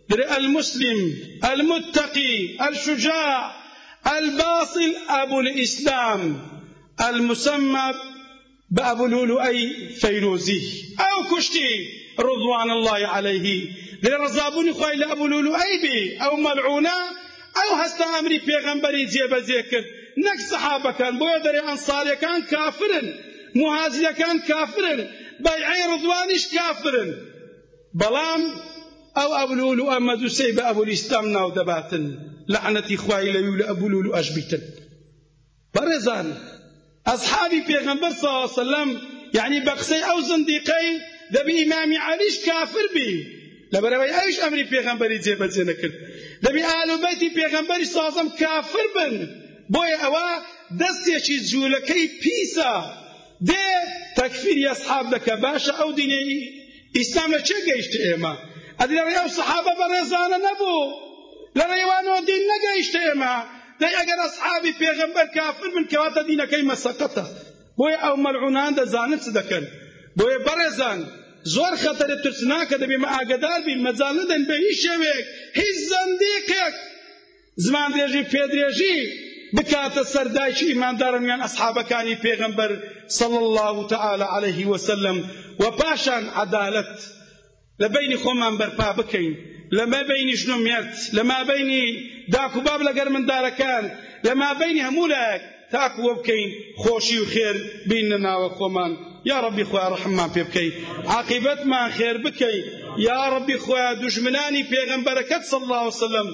در 0.08 0.36
المسلم 0.36 1.00
المتقي 1.44 2.58
الشجاع 2.68 3.54
الباصل 4.06 4.94
أبو 5.08 5.40
الإسلام 5.40 6.48
المسمى 7.08 7.94
لولو 8.82 9.40
اي 9.40 9.88
فيروزي 10.00 10.60
او 11.00 11.36
كشتي 11.36 11.68
رضوان 12.18 12.70
الله 12.70 13.06
عليه 13.06 13.68
لە 14.02 14.12
او 14.12 14.74
خۆی 14.80 14.96
لە 15.02 15.06
ئەبولولوئەی 15.10 15.76
بێ 15.82 15.98
ئەو 16.22 16.34
مەلعونە 16.46 16.98
ئەو 17.60 17.70
هەستا 17.80 18.06
ئەمری 18.14 18.38
پێغەمبەری 18.46 19.04
جێبەجێ 19.14 19.60
کرد 19.70 19.86
نەک 20.24 20.40
كان 20.98 21.14
كافر 21.18 21.60
دەرێ 21.74 22.20
كان 22.20 22.40
كافر 22.52 22.90
مهاجرەکان 23.62 24.36
کافرن 24.48 25.00
بەیعەی 25.44 25.82
ڕضوانیش 25.92 26.44
کافرن 26.54 27.10
بەڵام 28.00 28.42
ئەو 29.20 29.30
ئەبولولوئە 29.38 29.98
مەدووسەی 30.08 30.52
بە 30.56 30.62
الاسلام 30.70 31.26
ناو 31.36 31.48
دباتن 31.58 32.04
لعنتي 32.48 32.96
خويل 32.96 33.36
لەوی 33.36 33.64
ابو 33.72 33.88
لولو 33.88 34.12
بیتن 34.36 34.62
برزان 35.74 36.26
ئەصحابی 37.10 37.62
پێغەمبەر 37.68 38.12
صلی 38.20 38.28
الله 38.30 38.44
علیه 38.44 38.60
وسلم 38.62 38.90
یعنی 39.38 39.58
بە 39.66 39.74
قسەی 39.80 40.02
ئەو 40.08 40.20
زندیقەی 40.30 40.88
دەبی 41.36 41.52
ئیمامی 41.60 41.98
عەلیش 42.08 42.36
کافر 42.48 42.86
بی 42.94 43.10
لەبەرەوەی 43.74 44.14
ئەویش 44.16 44.36
ئەمری 44.42 44.64
پێغەمبەری 44.74 45.18
جێبەجێ 45.24 45.64
نەکرد 45.70 45.94
دەبی 46.46 46.62
ئالوبەیتی 46.70 47.30
پێغەمبەری 47.40 47.86
صلی 47.94 48.00
الله 48.10 48.26
کافر 48.42 48.86
بن 48.96 49.14
بۆیە 49.74 49.98
ئەوە 50.04 50.28
دەستێکی 50.80 51.36
جوولەکەی 51.50 52.04
پیسە 52.22 52.72
دێ 53.48 53.68
تەکفیری 54.18 54.66
ئەسحاب 54.70 55.06
دەکە 55.14 55.34
باشە 55.44 55.72
ئەو 55.80 55.90
دینێی 55.98 56.40
ئیسلام 56.98 57.30
لە 57.34 57.40
چێ 57.48 57.58
گەیشتە 57.68 57.98
ئێمە 58.06 58.34
ئەدی 58.80 58.94
لەڕێ 59.00 59.14
ئەو 59.20 59.28
سەحابە 59.36 59.72
بەڕێزانە 59.80 60.38
نەبوو 60.48 60.82
لەڕێوانەوە 61.58 62.20
دین 62.28 62.42
نەگەیشتە 62.52 63.00
ئێمە 63.06 63.36
دەی 63.80 63.94
ئەگەر 64.00 64.18
ئەسحابی 64.24 64.72
پێغەمبەر 64.82 65.26
کافر 65.36 65.66
بن 65.74 65.84
کەواتە 65.92 66.20
دینەکەی 66.30 66.64
مەسەقەتە 66.72 67.24
أو 68.06 68.14
ملعونان 68.24 68.72
دا 68.74 68.84
دەزانن 68.88 69.20
چ 69.24 69.26
دەکەن 69.38 69.64
بۆیە 70.18 70.38
بەڕێزان 70.46 70.98
زۆر 71.54 71.72
خەتەرە 71.82 72.16
ترسناکە 72.24 72.76
دەبێ 72.82 72.96
مە 73.04 73.08
ئاگدار 73.14 73.60
بین 73.66 73.78
مەجال 73.86 74.14
نەدەن 74.20 74.42
بە 74.48 74.54
هیچ 74.64 74.78
شەوێک 74.86 75.24
هیچ 75.60 75.76
زەندێکێک 75.92 76.74
زمان 77.66 77.90
درێژی 77.94 78.22
پێدرێژی 78.32 78.96
بکاتە 79.56 80.02
سەرداشی 80.12 80.66
ئیماندارن 80.70 81.24
یان 81.30 81.40
ئەسحابەکانی 81.46 82.20
پێغەمبەر 82.24 82.70
صلى 83.18 83.38
الله 83.44 83.76
تعالى 83.92 84.26
عليه 84.36 84.58
وسلم 84.72 85.16
وباشا 85.62 86.18
عدالت 86.42 86.92
لبيني 87.82 88.16
خمان 88.24 88.54
خۆمان 88.58 88.94
بكين 88.98 89.32
لە 89.78 89.84
مەبینی 89.94 90.36
ژنومیەت 90.42 90.90
لە 91.16 91.22
مابینی 91.30 91.84
داک 92.34 92.56
و 92.56 92.60
باب 92.66 92.80
لەگەر 92.88 93.08
مندارەکان 93.14 93.84
لە 94.26 94.32
مابینی 94.42 94.84
هەموو 94.88 95.06
لایەک 95.12 95.42
تاکووە 95.74 96.12
بکەین 96.18 96.50
خۆشی 96.82 97.18
و 97.22 97.26
خێر 97.32 97.56
بینە 97.88 98.18
ناوە 98.26 98.48
خۆمان 98.56 98.92
یا 99.30 99.38
ڕبی 99.44 99.64
خۆیان 99.70 99.90
ڕحممان 99.96 100.30
پێ 100.34 100.42
بکەی 100.48 100.70
عقیبەتمان 101.18 101.88
خێر 101.96 102.16
بکەی 102.24 102.58
یا 103.08 103.20
ڕبی 103.34 103.56
خۆیان 103.64 103.96
دوژمنانی 104.02 104.62
پێغەمبەرەکەت 104.72 105.42
صلی 105.50 105.62
الله 105.66 105.82
وسلم 105.90 106.28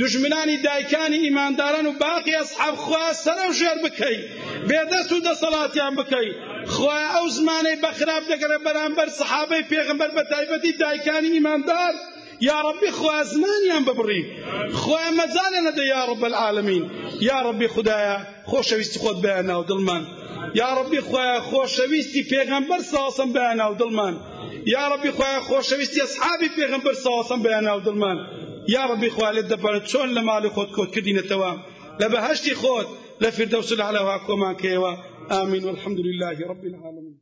دژمنانی 0.00 0.56
دایکانی 0.66 1.18
ئیمانداران 1.24 1.86
و 1.86 1.92
باقی 2.04 2.34
ئەسحاب 2.40 2.76
خوا 2.84 3.06
سەرە 3.24 3.46
ژێر 3.58 3.78
بکەی 3.84 4.18
بێدەست 4.68 5.10
و 5.12 5.24
دەسەڵاتیان 5.28 5.94
بکەی 6.00 6.28
خوا 6.74 6.98
ئەو 7.14 7.26
زمانەی 7.36 7.76
بەخراپ 7.84 8.24
دەگەرە 8.32 8.58
بەرامبەر 8.66 9.08
سحابەی 9.18 9.66
پێغمبەر 9.72 10.10
بە 10.18 10.22
تایبەتی 10.32 10.72
دایکانی 10.82 11.30
ئیماندار 11.36 11.94
يا 12.44 12.60
ربي 12.64 12.90
خو 12.96 13.06
ئاسمانیان 13.10 13.84
ببڕی 13.88 14.20
خۆیان 14.80 15.14
مەزانە 15.20 15.60
نەدە 15.66 15.84
یا 15.88 16.00
ڕب 16.10 16.24
العالمین 16.28 16.82
یا 17.28 17.38
ربی 17.48 17.68
خدایە 17.76 18.16
خۆشەویستی 18.50 18.98
خۆت 19.04 19.18
بەیان 19.24 19.46
ناو 19.52 19.62
دڵمان 19.70 20.02
یا 20.60 20.68
ربی 20.80 21.00
خۆیان 21.08 21.40
خۆشەویستی 21.48 22.26
پێغەمبەر 22.32 22.82
ساسم 22.92 23.28
بەیان 23.36 23.56
ناو 23.62 23.72
دڵمان 23.82 24.14
یا 24.74 24.84
ربی 24.94 25.10
خۆیان 25.16 25.40
خۆشەویستی 25.48 26.02
ئەسحابی 26.04 26.50
پێغەمبەر 26.58 26.94
ساسم 27.06 27.40
بەیان 27.46 27.64
ناو 27.70 27.78
دڵمان 27.88 28.16
یا 28.74 28.82
ربی 28.92 29.08
خوا 29.14 29.30
لێت 29.36 29.48
دەبارێت 29.52 29.84
چۆن 29.92 30.08
لە 30.16 30.20
ماڵی 30.28 30.50
خۆت 30.54 30.70
کۆت 30.76 30.90
کردینەتەوە 30.94 31.52
لە 32.00 32.06
بەهشتی 32.12 32.54
خۆت 32.60 32.88
لە 33.22 33.28
فردەوس 33.36 33.70
لەعلاوە 33.80 34.16
کۆمان 34.26 34.54
کەیەوە 34.62 34.92
والحمد 35.66 35.98
لله 36.08 36.34
رب 36.50 36.62
العالمين 36.70 37.16